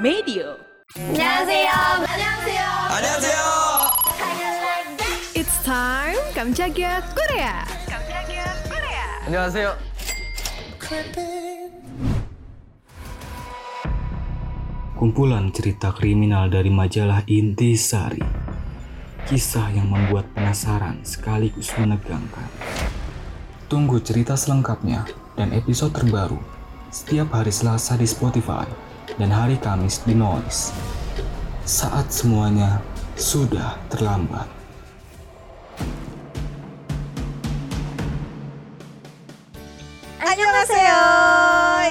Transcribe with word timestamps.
Medio. 0.00 0.58
안녕하세요. 0.98 1.70
안녕하세요. 2.04 2.62
안녕하세요. 2.90 3.40
It's 5.34 5.56
time 5.64 6.18
Kamchagia 6.34 7.00
Korea. 7.14 7.64
안녕하세요. 9.26 9.72
Kumpulan 14.98 15.50
cerita 15.50 15.90
kriminal 15.90 16.52
dari 16.52 16.68
majalah 16.68 17.24
Intisari. 17.26 18.22
Kisah 19.24 19.72
yang 19.72 19.88
membuat 19.88 20.28
penasaran 20.36 21.00
sekaligus 21.06 21.72
menegangkan. 21.78 22.50
Tunggu 23.72 24.02
cerita 24.04 24.36
selengkapnya 24.36 25.08
dan 25.38 25.54
episode 25.56 25.96
terbaru 25.96 26.36
setiap 26.92 27.32
hari 27.32 27.48
Selasa 27.48 27.96
di 27.96 28.04
Spotify 28.04 28.68
dan 29.17 29.33
hari 29.33 29.57
Kamis 29.57 30.05
di 30.05 30.13
Noise. 30.13 30.73
Saat 31.65 32.13
semuanya 32.13 32.79
sudah 33.17 33.75
terlambat. 33.89 34.45
Annyeonghaseyo 40.21 41.03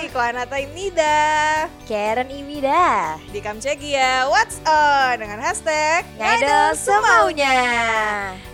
Iko 0.06 0.18
Anata 0.22 0.56
Imnida 0.62 1.66
Karen 1.86 2.26
Imida. 2.34 3.14
Di 3.30 3.38
Kamcegia 3.38 4.26
What's 4.26 4.58
On? 4.66 5.14
Dengan 5.22 5.38
hashtag 5.38 6.02
Ngidol 6.18 6.74
semaunya. 6.74 7.54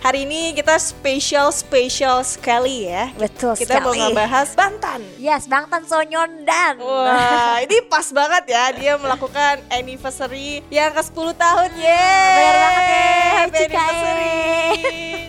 Hari 0.05 0.29
ini 0.29 0.53
kita 0.53 0.77
spesial-spesial 0.77 2.21
sekali 2.21 2.85
ya. 2.85 3.09
Betul 3.17 3.57
Kita 3.57 3.81
mau 3.81 3.97
sekali. 3.97 4.13
ngebahas 4.13 4.53
Bantan. 4.53 5.01
Yes, 5.17 5.49
Bang 5.49 5.65
Tan 5.65 5.81
Sonyondan. 5.81 6.77
Wah 6.77 7.57
ini 7.65 7.81
pas 7.89 8.05
banget 8.13 8.53
ya. 8.53 8.69
Dia 8.69 8.93
melakukan 9.01 9.65
anniversary 9.73 10.61
yang 10.69 10.93
ke 10.93 11.01
10 11.01 11.33
tahun 11.33 11.69
Yeay. 11.73 12.37
Bener 12.37 12.55
banget 12.61 12.85
ya, 12.85 13.01
Happy 13.33 13.57
Cika, 13.57 13.73
anniversary. 13.81 14.33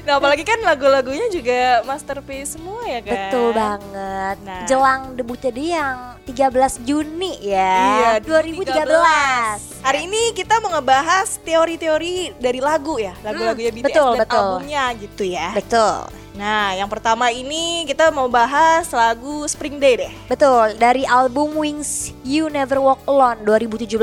Nah 0.05 0.20
apalagi 0.20 0.44
kan 0.44 0.61
lagu-lagunya 0.61 1.33
juga 1.33 1.80
masterpiece 1.89 2.61
semua 2.61 2.84
ya 2.84 3.00
kan? 3.00 3.16
Betul 3.16 3.48
banget. 3.56 4.36
Nah. 4.44 4.68
Jelang 4.68 5.16
debutnya 5.16 5.48
dia 5.48 5.68
yang 5.80 5.98
13 6.24 6.84
Juni 6.84 7.36
Iya, 7.41 7.94
ya. 7.95 8.12
2013. 8.23 9.84
Hari 9.84 10.00
ini 10.09 10.23
kita 10.33 10.59
mau 10.64 10.73
ngebahas 10.73 11.39
teori-teori 11.45 12.34
dari 12.41 12.61
lagu 12.62 12.97
ya, 12.97 13.12
lagu-lagunya 13.20 13.70
BTS 13.70 13.86
betul, 13.86 14.11
dan 14.17 14.20
betul. 14.25 14.39
albumnya 14.41 14.84
gitu 14.97 15.25
ya. 15.28 15.48
Betul. 15.53 16.25
Nah, 16.34 16.75
yang 16.75 16.91
pertama 16.91 17.31
ini 17.31 17.86
kita 17.86 18.11
mau 18.11 18.27
bahas 18.27 18.91
lagu 18.91 19.47
Spring 19.47 19.78
Day 19.78 20.03
deh. 20.03 20.12
Betul, 20.27 20.75
dari 20.83 21.06
album 21.06 21.55
Wings 21.55 22.11
You 22.27 22.51
Never 22.51 22.83
Walk 22.83 23.06
Alone 23.06 23.47
2017. 23.47 24.03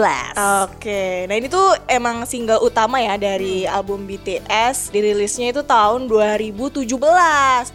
Oke, 0.64 1.28
nah 1.28 1.36
ini 1.36 1.52
tuh 1.52 1.76
emang 1.92 2.24
single 2.24 2.64
utama 2.64 3.04
ya 3.04 3.20
dari 3.20 3.68
album 3.68 4.08
BTS. 4.08 4.96
Dirilisnya 4.96 5.52
itu 5.52 5.60
tahun 5.60 6.08
2017. 6.08 6.88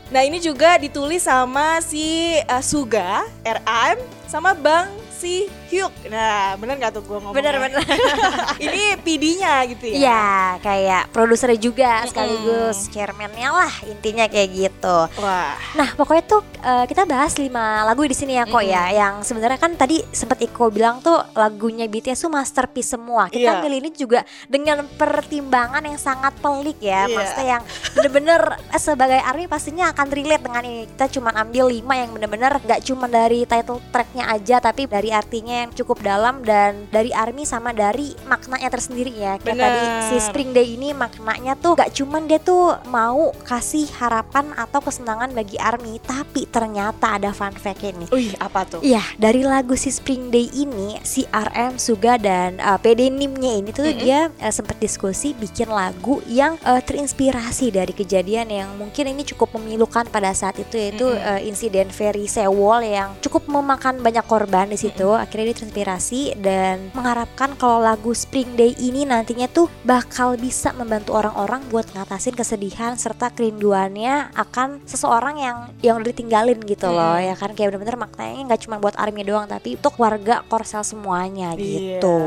Nah 0.08 0.22
ini 0.24 0.40
juga 0.40 0.80
ditulis 0.80 1.28
sama 1.28 1.84
si 1.84 2.40
uh, 2.48 2.64
Suga, 2.64 3.28
RM, 3.44 4.00
sama 4.24 4.56
Bang 4.56 4.88
Si 5.16 5.48
Hyuk. 5.72 5.88
Nah 6.12 6.60
bener 6.60 6.76
gak 6.76 6.92
tuh 6.92 7.02
gue 7.02 7.16
ngomong? 7.16 7.32
Bener-bener. 7.32 7.80
ini 8.64 9.00
PD-nya 9.00 9.64
gitu 9.72 9.84
ya? 9.88 9.96
Iya, 9.96 10.26
kayak 10.60 11.02
produsernya 11.08 11.56
juga 11.56 12.04
sekaligus 12.04 12.92
chairman-nya 12.92 13.48
lah 13.48 13.72
intinya 13.88 14.28
kayak 14.28 14.48
gitu. 14.52 14.98
Wah. 15.18 15.56
Nah, 15.72 15.88
pokoknya 15.96 16.24
tuh 16.28 16.44
eh, 16.60 16.84
kita 16.84 17.08
bahas 17.08 17.32
lima 17.36 17.80
lagu 17.82 18.04
di 18.04 18.12
sini 18.12 18.36
ya 18.36 18.44
kok 18.44 18.60
ya, 18.60 18.92
yang 18.92 19.24
sebenarnya 19.24 19.56
kan 19.56 19.72
tadi 19.74 20.04
sempat 20.12 20.36
Iko 20.36 20.68
bilang 20.68 21.00
tuh 21.00 21.16
lagunya 21.32 21.88
BTS 21.88 22.28
tuh 22.28 22.32
masterpiece 22.32 22.92
semua. 22.92 23.32
Kita 23.32 23.64
milih 23.64 23.78
ini 23.82 23.90
juga 23.92 24.20
dengan 24.46 24.84
pertimbangan 24.86 25.80
yang 25.80 25.96
sangat 25.96 26.36
pelik 26.38 26.76
ya, 26.78 27.08
Iya. 27.08 27.16
maksudnya 27.16 27.46
yang 27.56 27.62
bener-bener 27.96 28.40
eh, 28.68 28.80
sebagai 28.80 29.20
ARMY 29.20 29.48
pastinya 29.48 29.88
akan 29.90 30.06
relate 30.12 30.44
dengan 30.44 30.62
ini. 30.62 30.84
Kita 30.92 31.08
cuma 31.10 31.32
ambil 31.32 31.72
lima 31.72 31.94
yang 31.96 32.12
bener-bener 32.12 32.52
gak 32.62 32.84
cuma 32.84 33.08
dari 33.08 33.48
title 33.48 33.80
tracknya 33.88 34.28
aja, 34.28 34.60
tapi 34.60 34.84
dari 34.84 35.05
artinya 35.10 35.66
yang 35.66 35.70
cukup 35.74 36.02
dalam 36.02 36.42
dan 36.46 36.86
dari 36.90 37.10
ARMY 37.10 37.44
sama 37.44 37.74
dari 37.74 38.14
maknanya 38.30 38.70
tersendiri 38.72 39.12
ya. 39.12 39.36
Kayak 39.42 39.58
tadi 39.60 39.84
si 40.10 40.16
Spring 40.22 40.50
Day 40.54 40.78
ini 40.78 40.94
maknanya 40.94 41.58
tuh 41.58 41.76
gak 41.76 41.92
cuman 41.92 42.30
dia 42.30 42.40
tuh 42.40 42.78
mau 42.88 43.34
kasih 43.44 43.88
harapan 43.98 44.54
atau 44.56 44.80
kesenangan 44.80 45.34
bagi 45.34 45.60
ARMY, 45.60 46.00
tapi 46.02 46.48
ternyata 46.48 47.18
ada 47.20 47.30
fun 47.36 47.52
fact 47.52 47.82
ini. 47.84 48.06
Wih, 48.08 48.32
apa 48.40 48.64
tuh? 48.64 48.80
Iya, 48.80 49.02
dari 49.20 49.42
lagu 49.42 49.76
si 49.76 49.92
Spring 49.92 50.32
Day 50.32 50.48
ini 50.56 50.96
si 51.02 51.28
RM 51.28 51.76
Suga 51.76 52.16
dan 52.16 52.56
uh, 52.62 52.80
PD 52.80 53.12
Nimnya 53.12 53.60
ini 53.60 53.70
tuh 53.74 53.90
dia 53.92 54.32
uh, 54.40 54.52
sempat 54.54 54.80
diskusi 54.80 55.36
bikin 55.36 55.68
lagu 55.68 56.24
yang 56.30 56.56
uh, 56.64 56.80
terinspirasi 56.80 57.74
dari 57.74 57.92
kejadian 57.92 58.48
yang 58.48 58.68
mungkin 58.80 59.12
ini 59.12 59.26
cukup 59.26 59.52
memilukan 59.60 60.08
pada 60.08 60.32
saat 60.32 60.56
itu 60.56 60.78
yaitu 60.80 61.04
uh, 61.04 61.40
insiden 61.42 61.92
ferry 61.92 62.24
Sewol 62.24 62.86
yang 62.86 63.12
cukup 63.20 63.44
memakan 63.50 64.00
banyak 64.00 64.24
korban 64.24 64.72
di 64.72 64.78
situ. 64.80 64.95
Akhirnya 64.98 65.52
dia 65.52 65.56
terinspirasi 65.56 66.20
dan 66.38 66.88
mengharapkan 66.90 67.52
kalau 67.54 67.78
lagu 67.78 68.16
Spring 68.16 68.56
Day 68.56 68.72
ini 68.76 69.04
nantinya 69.04 69.44
tuh 69.46 69.68
bakal 69.82 70.34
bisa 70.34 70.72
membantu 70.72 71.12
orang-orang 71.12 71.60
buat 71.68 71.84
ngatasin 71.92 72.32
kesedihan 72.32 72.96
serta 72.96 73.28
kerinduannya 73.28 74.32
akan 74.32 74.80
seseorang 74.84 75.36
yang 75.36 75.56
yang 75.80 76.00
udah 76.00 76.08
ditinggalin 76.08 76.56
gitu 76.62 76.88
loh 76.88 77.18
Mm. 77.18 77.26
ya 77.26 77.34
kan 77.34 77.50
kayak 77.50 77.68
bener-bener 77.68 77.98
maknanya 77.98 78.40
nggak 78.46 78.62
cuma 78.62 78.76
buat 78.76 78.94
army 78.94 79.20
doang 79.20 79.44
tapi 79.44 79.74
untuk 79.74 79.98
warga 79.98 80.40
Korsel 80.46 80.80
semuanya 80.80 81.52
Iya. 81.52 81.98
gitu. 81.98 82.18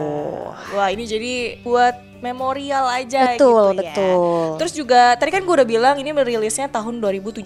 Wah, 0.76 0.90
ini 0.92 1.04
jadi 1.04 1.34
buat 1.62 1.96
memorial 2.20 2.86
aja 2.88 3.34
Betul, 3.36 3.76
gitu 3.76 3.84
ya. 3.84 3.92
betul. 3.96 4.46
Terus 4.60 4.74
juga 4.76 5.02
tadi 5.16 5.30
kan 5.32 5.42
gue 5.44 5.56
udah 5.56 5.68
bilang 5.68 5.96
ini 5.98 6.12
merilisnya 6.12 6.68
tahun 6.68 7.00
2017 7.00 7.44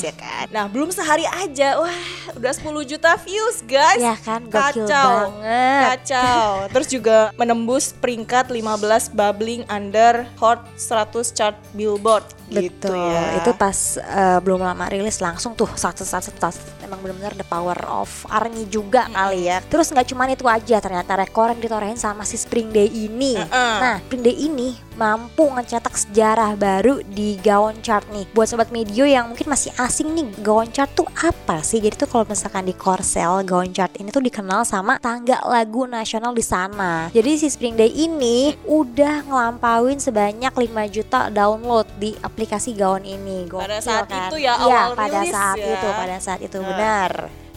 ya 0.00 0.14
kan. 0.16 0.46
Nah, 0.50 0.64
belum 0.68 0.90
sehari 0.90 1.24
aja 1.28 1.80
wah 1.80 1.96
udah 2.34 2.52
10 2.52 2.90
juta 2.90 3.16
views, 3.20 3.60
guys. 3.64 4.00
ya 4.00 4.16
kan 4.18 4.44
Kacau. 4.48 5.36
banget. 5.40 5.82
Kacau. 6.04 6.48
Terus 6.74 6.88
juga 6.90 7.18
menembus 7.36 7.92
peringkat 7.94 8.50
15 8.50 9.12
bubbling 9.12 9.62
under 9.68 10.26
Hot 10.40 10.64
100 10.76 11.36
chart 11.36 11.56
Billboard 11.72 12.24
gitu 12.44 12.92
Betul, 12.92 13.08
ya. 13.08 13.40
itu 13.40 13.50
pas 13.56 13.76
eh, 13.96 14.38
belum 14.44 14.60
lama 14.60 14.84
rilis 14.92 15.16
langsung 15.18 15.56
tuh 15.56 15.64
satu 15.74 16.04
satu 16.04 16.28
satu 16.28 16.60
emang 16.84 17.00
benar-benar 17.00 17.32
the 17.40 17.46
power 17.48 17.78
of 17.88 18.06
army 18.28 18.68
juga 18.68 19.08
kali 19.08 19.48
ya. 19.48 19.64
Terus 19.64 19.88
nggak 19.88 20.06
cuma 20.12 20.28
itu 20.28 20.44
aja 20.44 20.76
ternyata 20.78 21.16
rekor 21.16 21.48
yang 21.50 21.60
ditorehin 21.60 21.96
sama 21.96 22.22
si 22.22 22.36
Spring 22.36 22.68
Day 22.68 22.86
ini. 22.92 23.34
Heeh. 23.40 23.76
Nah, 23.80 23.96
Spring 24.14 24.30
Day 24.30 24.46
ini 24.46 24.78
mampu 24.94 25.50
mencetak 25.50 25.98
sejarah 25.98 26.54
baru 26.54 27.02
di 27.02 27.34
Gaon 27.42 27.82
Chart 27.82 28.06
nih. 28.14 28.30
Buat 28.30 28.46
sobat 28.46 28.70
medio 28.70 29.02
yang 29.02 29.26
mungkin 29.26 29.50
masih 29.50 29.74
asing 29.74 30.14
nih, 30.14 30.30
Gaon 30.38 30.70
Chart 30.70 30.86
tuh 30.94 31.10
apa 31.18 31.66
sih? 31.66 31.82
Jadi 31.82 31.98
tuh 31.98 32.06
kalau 32.06 32.22
misalkan 32.22 32.62
di 32.62 32.78
Korsel, 32.78 33.42
Gaon 33.42 33.74
Chart 33.74 33.90
ini 33.98 34.14
tuh 34.14 34.22
dikenal 34.22 34.62
sama 34.62 35.02
tangga 35.02 35.42
lagu 35.42 35.90
nasional 35.90 36.30
di 36.30 36.46
sana. 36.46 37.10
Jadi 37.10 37.42
si 37.42 37.50
Spring 37.50 37.74
Day 37.74 37.90
ini 37.90 38.54
udah 38.70 39.26
ngelampauin 39.26 39.98
sebanyak 39.98 40.54
5 40.54 40.62
juta 40.94 41.26
download 41.34 41.90
di 41.98 42.14
aplikasi 42.22 42.78
Gaon 42.78 43.02
ini. 43.02 43.50
Gokil 43.50 43.66
Pada 43.66 43.82
saat 43.82 44.06
kan? 44.06 44.30
itu 44.30 44.46
ya, 44.46 44.54
Iya, 44.54 44.62
awal 44.62 44.88
pada 44.94 45.26
rilis 45.26 45.34
saat 45.34 45.58
ya. 45.58 45.74
itu, 45.74 45.88
pada 45.90 46.16
saat 46.22 46.38
itu 46.38 46.58
Nah. 46.62 46.66
benar. 46.70 47.10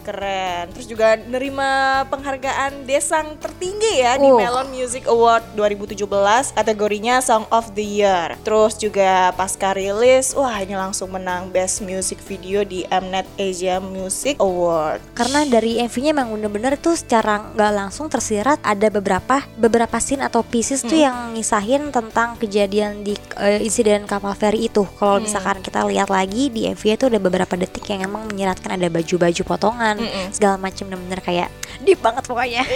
Keren. 0.08 0.72
Terus 0.72 0.88
juga 0.88 1.20
nerima 1.20 1.68
penghargaan 2.08 2.88
Desang 2.88 3.36
tertinggi 3.36 4.00
ya 4.00 4.16
di 4.16 4.24
Uh. 4.26 4.40
Melon 4.40 4.70
Music 4.70 5.04
Award 5.04 5.44
2017 5.54 6.08
kategorinya 6.54 7.20
Song 7.20 7.44
of 7.50 7.76
the 7.76 7.84
Year. 7.84 8.40
Terus 8.42 8.76
juga 8.76 9.34
pasca 9.34 9.72
rilis, 9.72 10.32
wah 10.32 10.56
ini 10.58 10.74
langsung 10.74 11.10
menang 11.10 11.50
Best 11.50 11.82
Music 11.82 12.20
Video 12.22 12.64
di 12.64 12.88
Mnet 12.88 13.28
Asia 13.36 13.80
Music 13.80 14.40
Award. 14.40 15.04
karena 15.12 15.44
dari 15.44 15.82
MV-nya 15.82 16.14
emang 16.14 16.30
bener-bener 16.32 16.78
tuh 16.78 16.94
secara 16.94 17.52
nggak 17.52 17.74
langsung 17.74 18.08
tersirat 18.08 18.62
ada 18.62 18.88
beberapa 18.88 19.44
beberapa 19.56 19.98
scene 19.98 20.22
atau 20.22 20.40
pieces 20.40 20.80
tuh 20.82 20.94
Hmm. 20.94 21.04
yang 21.04 21.18
ngisahin 21.34 21.90
tentang 21.90 22.38
kejadian 22.38 23.02
di 23.02 23.12
eh, 23.36 23.60
insiden 23.60 24.06
kapal 24.06 24.32
feri 24.32 24.66
itu. 24.66 24.86
Kalau 24.94 25.18
Hmm. 25.18 25.26
misalkan 25.26 25.58
kita 25.60 25.84
lihat 25.84 26.08
lagi 26.08 26.48
di 26.48 26.66
MV 26.66 26.84
itu 26.94 27.06
ada 27.06 27.18
beberapa 27.18 27.54
detik 27.54 27.84
yang 27.88 28.06
emang 28.06 28.24
menyiratkan 28.26 28.72
ada 28.72 28.88
baju-baju 28.88 29.42
potongan 29.44 29.97
Mm-mm. 30.00 30.26
segala 30.30 30.56
macam 30.56 30.84
bener-bener 30.86 31.20
kayak 31.20 31.50
deep 31.80 31.98
banget 31.98 32.24
pokoknya. 32.24 32.64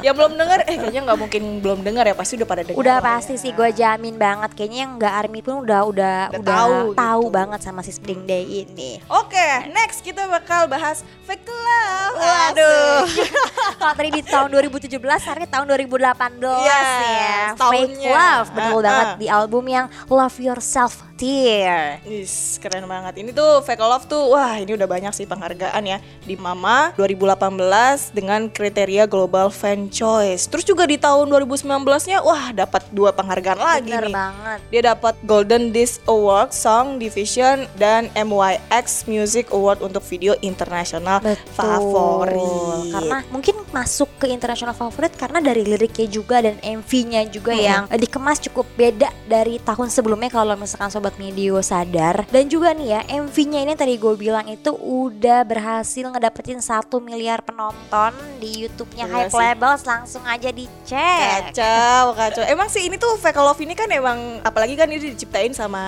Yang 0.00 0.14
belum 0.16 0.32
denger, 0.34 0.58
eh 0.64 0.76
kayaknya 0.78 1.00
nggak 1.04 1.18
mungkin 1.20 1.42
belum 1.60 1.80
denger 1.80 2.04
ya 2.06 2.14
pasti 2.16 2.34
udah 2.34 2.48
pada 2.48 2.64
denger. 2.64 2.80
udah 2.80 2.96
lah 2.96 3.04
pasti 3.12 3.36
ya. 3.36 3.38
sih 3.38 3.50
gue 3.52 3.68
jamin 3.72 4.16
banget 4.16 4.50
kayaknya 4.52 4.78
yang 4.80 4.92
nggak 4.96 5.14
army 5.14 5.40
pun 5.40 5.60
udah 5.60 5.80
udah 5.84 6.18
Udah 6.32 6.40
udah, 6.40 6.48
tahu 6.48 6.72
tahu, 6.96 7.22
gitu. 7.22 7.30
banget 7.30 7.60
sama 7.60 7.80
si 7.82 7.92
Spring 7.92 8.24
Day 8.24 8.64
ini. 8.64 8.96
Oke, 9.06 9.46
next 9.68 10.00
kita 10.00 10.24
bakal 10.26 10.64
bahas 10.64 11.04
Fake 11.22 11.44
Love. 11.44 12.16
Waduh. 12.16 13.04
Kalau 13.78 13.94
tadi 13.94 14.10
di 14.10 14.22
tahun 14.24 14.48
2017, 14.50 14.96
hari 15.22 15.44
tahun 15.44 15.66
2018 15.68 16.40
Yes, 16.40 16.88
ya. 16.98 17.36
Fake. 17.54 17.92
Love, 18.02 18.48
betul 18.50 18.72
Ah, 18.74 18.82
banget 18.82 19.06
ah. 19.06 19.16
di 19.18 19.26
album 19.28 19.64
yang 19.66 19.86
Love 20.08 20.38
Yourself 20.40 21.04
Dear. 21.22 22.02
Is 22.02 22.58
keren 22.58 22.82
banget. 22.90 23.22
Ini 23.22 23.30
tuh 23.30 23.62
Fake 23.62 23.78
Love 23.78 24.10
tuh 24.10 24.34
wah 24.34 24.58
ini 24.58 24.74
udah 24.74 24.90
banyak 24.90 25.14
sih 25.14 25.22
penghargaan 25.22 25.86
ya 25.86 26.02
di 26.26 26.34
Mama 26.34 26.90
2018 26.98 28.10
dengan 28.10 28.50
kriteria 28.50 29.06
Global 29.06 29.46
Fan 29.54 29.86
Choice. 29.86 30.50
Terus 30.50 30.66
juga 30.66 30.82
di 30.82 30.98
tahun 30.98 31.30
2019-nya 31.30 32.26
wah 32.26 32.50
dapat 32.50 32.90
dua 32.90 33.14
penghargaan 33.14 33.54
lagi 33.54 33.94
Bener 33.94 34.10
nih. 34.10 34.14
banget. 34.18 34.58
Dia 34.74 34.82
dapat 34.90 35.14
Golden 35.22 35.70
Disc 35.70 36.02
Award 36.10 36.50
Song 36.50 36.98
Division 36.98 37.70
dan 37.78 38.10
MYX 38.18 39.06
Music 39.06 39.46
Award 39.54 39.78
untuk 39.78 40.02
video 40.02 40.34
internasional 40.42 41.22
Betul. 41.22 41.38
favorit. 41.54 42.98
Karena 42.98 43.22
mungkin 43.30 43.62
masuk 43.70 44.10
ke 44.18 44.26
international 44.26 44.74
favorit 44.74 45.14
karena 45.14 45.38
dari 45.38 45.62
liriknya 45.62 46.10
juga 46.10 46.42
dan 46.42 46.58
MV-nya 46.58 47.30
juga 47.30 47.54
Mm-mm. 47.54 47.68
yang 47.70 47.82
eh, 47.86 47.98
dikemas 48.02 48.42
cukup 48.42 48.66
beda 48.74 49.14
dari 49.30 49.62
tahun 49.62 49.86
sebelumnya 49.86 50.26
kalau 50.34 50.58
misalkan 50.58 50.90
sobat 50.90 51.11
medio 51.16 51.60
sadar. 51.60 52.24
Dan 52.28 52.46
juga 52.46 52.72
nih 52.72 52.88
ya 52.88 53.00
MV-nya 53.18 53.60
ini 53.62 53.74
tadi 53.74 53.96
gue 53.96 54.14
bilang 54.14 54.46
itu 54.46 54.72
udah 54.72 55.42
berhasil 55.42 56.04
ngedapetin 56.04 56.58
satu 56.58 56.98
miliar 56.98 57.40
penonton 57.40 58.12
di 58.38 58.62
YouTube-nya 58.62 59.06
Hype. 59.06 59.32
Labels 59.32 59.82
langsung 59.82 60.22
aja 60.22 60.48
dicek. 60.48 61.50
Kacau, 61.50 62.12
kacau. 62.12 62.42
Emang 62.44 62.68
sih 62.68 62.84
ini 62.84 62.94
tuh 62.94 63.16
Fake 63.16 63.34
Love 63.34 63.60
ini 63.60 63.72
kan 63.72 63.88
emang 63.88 64.38
apalagi 64.40 64.74
kan 64.74 64.86
ini 64.86 65.12
diciptain 65.12 65.50
sama 65.50 65.82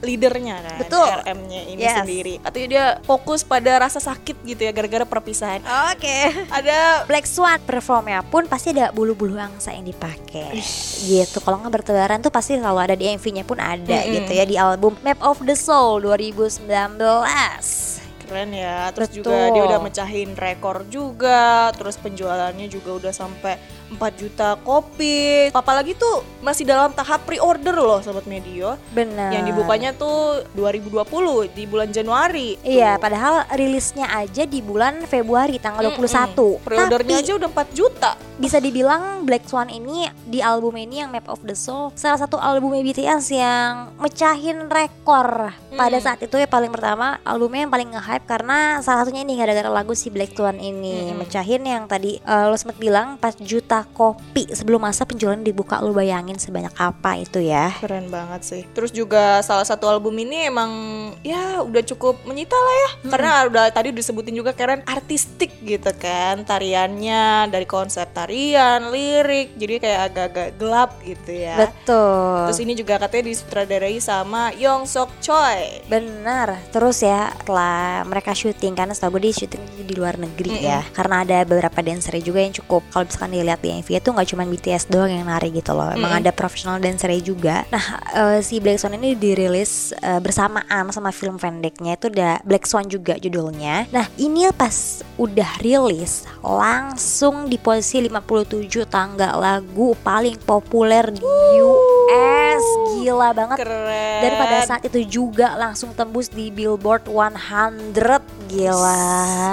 leadernya 0.00 0.62
kan. 0.62 0.78
Betul. 0.80 1.08
RM-nya 1.22 1.60
ini 1.66 1.80
Yes. 1.82 2.00
sendiri. 2.00 2.34
Artinya 2.40 2.68
dia 2.68 2.84
fokus 3.04 3.42
pada 3.42 3.76
rasa 3.76 3.98
sakit 3.98 4.42
gitu 4.42 4.60
ya 4.60 4.72
gara-gara 4.72 5.04
perpisahan. 5.04 5.60
Oke. 5.92 6.46
Ada 6.48 7.04
Black 7.04 7.26
Swan 7.26 7.58
performnya 7.60 8.22
pun 8.22 8.46
pasti 8.46 8.70
ada 8.70 8.88
bulu-bulu 8.90 9.36
angsa 9.36 9.74
yang 9.74 9.84
dipakai 9.84 10.56
gitu 11.04 11.38
kalau 11.38 11.60
nggak 11.60 11.82
bertebaran 11.82 12.18
tuh 12.18 12.30
pasti 12.30 12.56
selalu 12.56 12.78
ada 12.80 12.94
di 12.94 13.10
MV-nya 13.10 13.42
pun 13.42 13.58
ada 13.58 13.98
Mm-mm. 14.00 14.14
gitu 14.14 14.30
ya 14.32 14.44
di 14.46 14.54
album 14.54 14.94
Map 15.02 15.18
of 15.26 15.42
the 15.42 15.58
Soul 15.58 16.00
2019 16.06 16.70
keren 18.26 18.50
ya. 18.50 18.90
Terus 18.90 19.08
Betul. 19.14 19.18
juga 19.22 19.54
dia 19.54 19.62
udah 19.62 19.80
mecahin 19.80 20.30
rekor 20.34 20.82
juga. 20.90 21.70
Terus 21.78 21.94
penjualannya 22.02 22.66
juga 22.66 22.98
udah 22.98 23.12
sampai 23.14 23.54
4 23.88 23.98
juta 24.16 24.58
kopi. 24.58 25.48
Apalagi 25.50 25.92
tuh 25.92 26.26
masih 26.40 26.62
dalam 26.62 26.90
tahap 26.90 27.22
pre-order 27.22 27.74
loh 27.74 27.98
sobat 27.98 28.24
medio. 28.24 28.74
benar 28.90 29.30
Yang 29.30 29.44
dibukanya 29.50 29.90
tuh 29.92 30.42
2020 30.52 31.04
di 31.50 31.64
bulan 31.64 31.88
Januari. 31.88 32.56
iya 32.60 32.94
Tuh. 32.94 33.02
padahal 33.02 33.34
rilisnya 33.52 34.06
aja 34.12 34.42
di 34.42 34.58
bulan 34.58 35.04
Februari 35.04 35.56
tanggal 35.56 35.90
21 35.90 35.98
Mm-mm. 36.34 36.62
Pre-ordernya 36.62 37.16
Tapi 37.16 37.24
aja 37.24 37.32
udah 37.34 37.48
4 37.48 37.70
juta. 37.72 38.10
bisa 38.36 38.58
dibilang 38.58 39.24
Black 39.24 39.44
Swan 39.44 39.66
ini 39.66 40.04
di 40.22 40.38
album 40.38 40.76
ini 40.76 41.00
yang 41.00 41.08
Map 41.08 41.24
of 41.26 41.40
the 41.40 41.54
Soul 41.54 41.88
salah 41.94 42.18
satu 42.18 42.36
album 42.36 42.76
BTS 42.76 43.32
yang 43.32 43.96
mecahin 43.96 44.68
rekor 44.68 45.50
pada 45.72 45.96
Hmm. 45.96 46.04
saat 46.04 46.20
itu 46.20 46.36
ya 46.36 46.44
paling 46.46 46.68
pertama 46.68 47.16
albumnya 47.22 47.64
yang 47.64 47.72
paling 47.72 47.90
nge-hype 47.90 48.24
karena 48.26 48.58
salah 48.78 49.02
satunya 49.02 49.22
ini 49.22 49.34
gara-gara 49.34 49.68
lagu 49.68 49.92
si 49.92 50.08
Black 50.08 50.32
Swan 50.32 50.56
ini 50.56 51.10
Hmm. 51.10 51.16
mecahin 51.18 51.64
yang 51.64 51.84
tadi 51.84 52.16
eh, 52.18 52.44
lo 52.44 52.54
sempet 52.54 52.76
bilang 52.76 53.16
4 53.16 53.40
juta 53.40 53.75
kopi 53.84 54.48
sebelum 54.54 54.80
masa 54.80 55.04
penjualan 55.04 55.40
dibuka 55.40 55.82
lo 55.82 55.92
bayangin 55.92 56.38
sebanyak 56.40 56.72
apa 56.78 57.20
itu 57.20 57.42
ya 57.42 57.74
Keren 57.82 58.08
banget 58.08 58.42
sih. 58.46 58.62
Terus 58.72 58.94
juga 58.94 59.42
salah 59.42 59.66
satu 59.66 59.90
album 59.90 60.14
ini 60.16 60.48
emang 60.48 60.70
ya 61.20 61.60
udah 61.60 61.82
cukup 61.82 62.16
menyita 62.24 62.54
lah 62.54 62.76
ya. 62.76 62.90
Karena 63.12 63.30
udah 63.50 63.64
tadi 63.74 63.90
disebutin 63.92 64.36
juga 64.36 64.54
keren 64.54 64.86
artistik 64.86 65.52
gitu 65.64 65.90
kan. 65.98 66.46
Tariannya 66.46 67.50
dari 67.50 67.66
konsep 67.66 68.06
tarian, 68.14 68.94
lirik. 68.94 69.58
Jadi 69.58 69.74
kayak 69.82 70.00
agak-agak 70.12 70.48
gelap 70.56 70.90
gitu 71.02 71.32
ya. 71.34 71.56
betul 71.58 72.46
Terus 72.48 72.60
ini 72.62 72.72
juga 72.78 72.94
katanya 73.00 73.24
disutradarai 73.32 73.98
sama 73.98 74.54
Yong 74.54 74.86
Sok 74.86 75.10
Choi. 75.18 75.82
Benar, 75.90 76.70
terus 76.70 77.02
ya 77.02 77.32
setelah 77.40 78.06
mereka 78.06 78.36
syuting 78.36 78.74
karena 78.76 78.92
setahu 78.94 79.18
gue 79.18 79.30
di 79.30 79.32
syuting 79.32 79.62
di 79.86 79.94
luar 79.96 80.20
negeri 80.20 80.52
Mm-mm. 80.60 80.68
ya 80.68 80.80
Karena 80.92 81.22
ada 81.24 81.38
beberapa 81.46 81.80
dancer 81.80 82.18
juga 82.20 82.42
yang 82.42 82.52
cukup 82.52 82.82
Kalau 82.92 83.04
misalkan 83.06 83.32
dilihat 83.32 83.60
di 83.66 83.74
MV 83.74 83.88
itu 83.98 84.08
nggak 84.14 84.28
cuma 84.30 84.46
BTS 84.46 84.86
doang 84.86 85.10
yang 85.10 85.26
nari 85.26 85.50
gitu 85.50 85.74
loh. 85.74 85.90
Emang 85.90 86.14
Mm-mm. 86.14 86.22
ada 86.22 86.30
profesional 86.30 86.78
dancer 86.78 87.10
juga. 87.18 87.66
Nah 87.74 87.84
eh, 88.14 88.38
si 88.46 88.62
Black 88.62 88.78
Swan 88.78 88.94
ini 88.94 89.18
dirilis 89.18 89.90
eh, 89.98 90.22
bersamaan 90.22 90.94
sama 90.94 91.10
film 91.10 91.34
pendeknya 91.34 91.98
itu 91.98 92.06
udah 92.06 92.46
Black 92.46 92.70
Swan 92.70 92.86
juga 92.86 93.18
judulnya. 93.18 93.90
Nah 93.90 94.06
ini 94.14 94.46
pas 94.54 95.02
udah 95.18 95.58
rilis 95.58 96.22
langsung 96.46 97.50
di 97.50 97.58
posisi 97.58 98.06
57 98.06 98.86
tangga 98.86 99.34
lagu 99.34 99.98
paling 100.06 100.38
populer 100.46 101.10
di 101.10 101.26
US 101.58 102.64
Gila 102.96 103.34
banget. 103.34 103.58
Keren. 103.66 104.20
dan 104.22 104.32
pada 104.38 104.58
saat 104.64 104.82
itu 104.86 105.00
juga 105.04 105.56
langsung 105.58 105.90
tembus 105.96 106.30
di 106.30 106.52
Billboard 106.52 107.08
100 107.08 107.96
Gila 108.56 109.04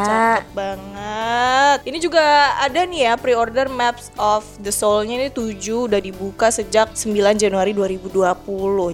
Cakep 0.08 0.48
banget. 0.56 1.78
Ini 1.84 1.98
juga 2.00 2.24
ada 2.56 2.88
nih 2.88 3.12
ya 3.12 3.14
pre-order 3.20 3.68
Maps 3.68 4.16
of 4.16 4.48
the 4.64 4.72
Soul-nya 4.72 5.20
ini 5.20 5.28
7 5.28 5.92
udah 5.92 6.00
dibuka 6.00 6.48
sejak 6.48 6.96
9 6.96 7.12
Januari 7.36 7.76
2020. 7.76 8.32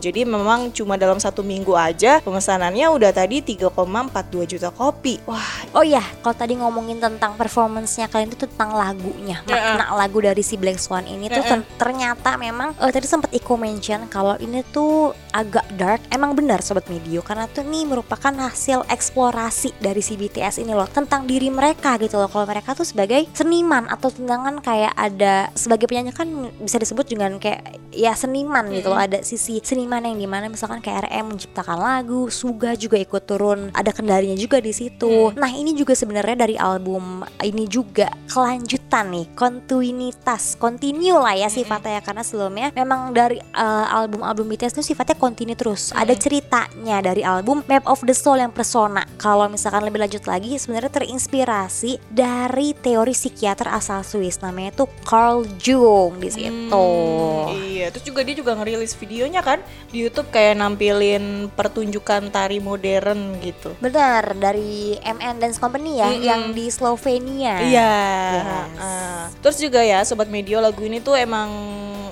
Jadi 0.02 0.26
memang 0.26 0.74
cuma 0.74 0.98
dalam 0.98 1.22
satu 1.22 1.46
minggu 1.46 1.78
aja 1.78 2.26
pemesanannya 2.26 2.90
udah 2.90 3.14
tadi 3.14 3.46
3,42 3.46 4.50
juta 4.58 4.74
kopi. 4.74 5.22
Wah, 5.30 5.60
Oh 5.78 5.86
iya 5.86 6.02
kalau 6.26 6.34
tadi 6.34 6.58
ngomongin 6.58 6.98
tentang 6.98 7.38
performance-nya 7.38 8.10
kalian 8.10 8.34
itu 8.34 8.50
tentang 8.50 8.74
lagunya 8.74 9.38
Makna 9.46 9.94
lagu 9.94 10.18
dari 10.18 10.42
si 10.42 10.58
Black 10.58 10.82
Swan 10.82 11.06
ini 11.06 11.30
tuh 11.30 11.46
ternyata 11.78 12.42
memang 12.42 12.74
eh, 12.82 12.90
Tadi 12.90 13.06
sempat 13.06 13.30
Iko 13.30 13.54
mention 13.54 14.10
kalau 14.10 14.34
ini 14.42 14.66
tuh 14.74 15.14
agak 15.34 15.66
dark 15.78 16.02
Emang 16.10 16.34
benar 16.34 16.62
Sobat 16.66 16.88
Medio 16.90 17.22
Karena 17.22 17.46
tuh 17.50 17.66
nih 17.66 17.86
merupakan 17.86 18.32
hasil 18.32 18.86
eksplorasi 18.90 19.78
dari 19.78 20.02
si 20.02 20.18
BTS 20.18 20.62
ini 20.62 20.74
loh 20.74 20.88
Tentang 20.90 21.30
diri 21.30 21.48
mereka 21.54 21.96
gitu 22.02 22.18
loh. 22.18 22.30
Kalau 22.32 22.46
mereka 22.50 22.74
tuh 22.74 22.88
sebagai 22.88 23.30
seniman 23.36 23.86
Atau 23.92 24.10
tentang 24.10 24.60
kayak 24.60 24.94
ada 24.98 25.54
Sebagai 25.54 25.86
penyanyi 25.86 26.12
kan 26.16 26.28
bisa 26.62 26.82
disebut 26.82 27.06
dengan 27.10 27.38
kayak 27.38 27.78
Ya 27.90 28.14
seniman 28.14 28.70
gitu 28.70 28.94
loh. 28.94 29.02
Ada 29.02 29.26
sisi 29.26 29.62
seniman 29.66 30.06
yang 30.06 30.18
di 30.18 30.30
mana 30.30 30.46
misalkan 30.46 30.80
kayak 30.80 31.10
RM 31.10 31.36
menciptakan 31.36 31.78
lagu 31.78 32.30
Suga 32.30 32.78
juga 32.78 33.02
ikut 33.02 33.24
turun 33.26 33.74
Ada 33.74 33.92
kendalinya 33.92 34.38
juga 34.38 34.62
di 34.62 34.72
situ. 34.72 35.34
Nah 35.34 35.50
ini 35.50 35.74
juga 35.74 35.98
sebenarnya 35.98 36.38
dari 36.46 36.56
album 36.56 37.26
ini 37.42 37.66
juga 37.66 38.10
kelanjutan 38.30 38.79
nih 38.90 39.30
kontinuitas 39.38 40.58
continue 40.58 41.14
lah 41.14 41.38
ya 41.38 41.48
sifatnya 41.48 42.00
ya. 42.00 42.02
Karena 42.02 42.24
sebelumnya 42.26 42.74
memang 42.74 43.14
dari 43.14 43.38
uh, 43.54 43.86
album-album 43.94 44.50
BTS 44.50 44.82
itu 44.82 44.94
sifatnya 44.94 45.14
continue 45.16 45.54
terus. 45.54 45.94
Ada 45.94 46.18
ceritanya 46.18 47.00
dari 47.06 47.22
album 47.22 47.62
Map 47.70 47.86
of 47.86 48.02
the 48.04 48.16
Soul 48.18 48.42
yang 48.42 48.50
persona. 48.50 49.06
Kalau 49.22 49.46
misalkan 49.46 49.86
lebih 49.86 50.02
lanjut 50.02 50.26
lagi 50.26 50.58
sebenarnya 50.58 50.90
terinspirasi 50.90 52.02
dari 52.10 52.74
teori 52.74 53.14
psikiater 53.14 53.70
asal 53.70 54.02
Swiss. 54.02 54.42
Namanya 54.42 54.74
itu 54.74 54.86
Carl 55.06 55.46
Jung 55.62 56.18
di 56.18 56.30
situ. 56.34 56.74
Hmm, 56.74 57.54
iya, 57.54 57.94
terus 57.94 58.04
juga 58.08 58.26
dia 58.26 58.34
juga 58.34 58.58
ngerilis 58.58 58.98
videonya 58.98 59.46
kan 59.46 59.62
di 59.94 60.08
YouTube 60.08 60.34
kayak 60.34 60.58
nampilin 60.58 61.48
pertunjukan 61.54 62.34
tari 62.34 62.58
modern 62.58 63.38
gitu. 63.44 63.74
benar 63.80 64.36
dari 64.38 64.96
MN 65.02 65.40
Dance 65.40 65.60
Company 65.60 66.00
ya 66.00 66.10
Mm-mm. 66.10 66.24
yang 66.24 66.42
di 66.54 66.66
Slovenia. 66.72 67.62
Iya. 67.64 67.94
Yes. 68.40 68.79
Ah. 68.80 69.28
Terus 69.44 69.60
juga 69.60 69.84
ya 69.84 70.02
sobat 70.02 70.28
medio 70.28 70.58
lagu 70.58 70.80
ini 70.82 70.98
tuh 71.00 71.14
emang 71.14 71.52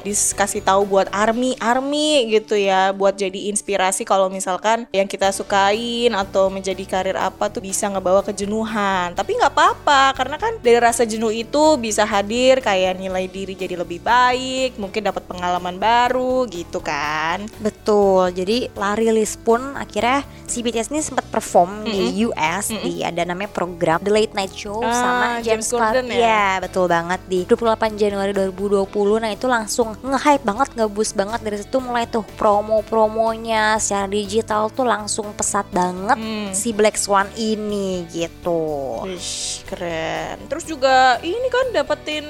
dikasih 0.05 0.63
tahu 0.63 0.87
buat 0.87 1.11
army 1.11 1.59
army 1.59 2.31
gitu 2.31 2.55
ya 2.55 2.95
buat 2.95 3.19
jadi 3.19 3.51
inspirasi 3.51 4.07
kalau 4.07 4.31
misalkan 4.31 4.87
yang 4.95 5.03
kita 5.03 5.35
sukain 5.35 6.15
atau 6.15 6.47
menjadi 6.47 6.79
karir 6.87 7.17
apa 7.19 7.51
tuh 7.51 7.59
bisa 7.59 7.91
ngebawa 7.91 8.23
kejenuhan 8.23 9.11
tapi 9.11 9.35
nggak 9.35 9.51
apa-apa 9.51 10.15
karena 10.15 10.39
kan 10.39 10.55
dari 10.63 10.79
rasa 10.79 11.03
jenuh 11.03 11.33
itu 11.33 11.75
bisa 11.75 12.07
hadir 12.07 12.63
kayak 12.63 12.95
nilai 12.95 13.27
diri 13.27 13.51
jadi 13.51 13.75
lebih 13.75 13.99
baik 13.99 14.79
mungkin 14.79 15.11
dapat 15.11 15.27
pengalaman 15.27 15.75
baru 15.75 16.47
gitu 16.47 16.79
kan 16.79 17.43
Betul, 17.59 18.31
jadi 18.31 18.71
lah 18.79 18.95
rilis 18.95 19.35
pun 19.35 19.75
akhirnya 19.75 20.23
si 20.47 20.63
BTS 20.63 20.93
ini 20.93 21.03
sempat 21.03 21.27
perform 21.27 21.83
di 21.83 22.23
Mm-mm. 22.23 22.31
US 22.31 22.71
Mm-mm. 22.71 22.83
di 22.83 22.93
ada 23.03 23.27
namanya 23.27 23.51
program 23.51 23.99
The 23.99 24.11
Late 24.13 24.33
Night 24.37 24.53
Show 24.55 24.79
Ah, 24.79 24.93
sama 24.93 25.25
James 25.43 25.67
James, 25.67 25.73
Corden 25.73 26.07
ya? 26.07 26.56
Ya. 26.57 26.63
betul 26.63 26.85
banget 26.85 27.19
di 27.25 27.39
28 27.43 27.95
Januari 27.95 28.31
2020. 28.31 28.89
Nah, 29.17 29.29
itu 29.29 29.45
langsung 29.45 29.93
nge-hype 29.97 30.41
banget, 30.41 30.69
nge-boost 30.73 31.13
banget 31.13 31.39
dari 31.39 31.57
situ 31.57 31.77
mulai 31.77 32.05
tuh 32.05 32.25
promo-promonya 32.33 33.77
secara 33.77 34.07
digital 34.07 34.69
tuh 34.69 34.83
langsung 34.83 35.31
pesat 35.33 35.65
banget 35.69 36.17
Hmm. 36.17 36.49
si 36.51 36.71
Black 36.71 36.95
Swan 36.95 37.27
ini 37.35 38.05
gitu. 38.09 39.03
Wish, 39.03 39.61
keren. 39.63 40.41
Terus 40.47 40.65
juga 40.65 41.21
ini 41.21 41.47
kan 41.47 41.65
dapetin 41.71 42.25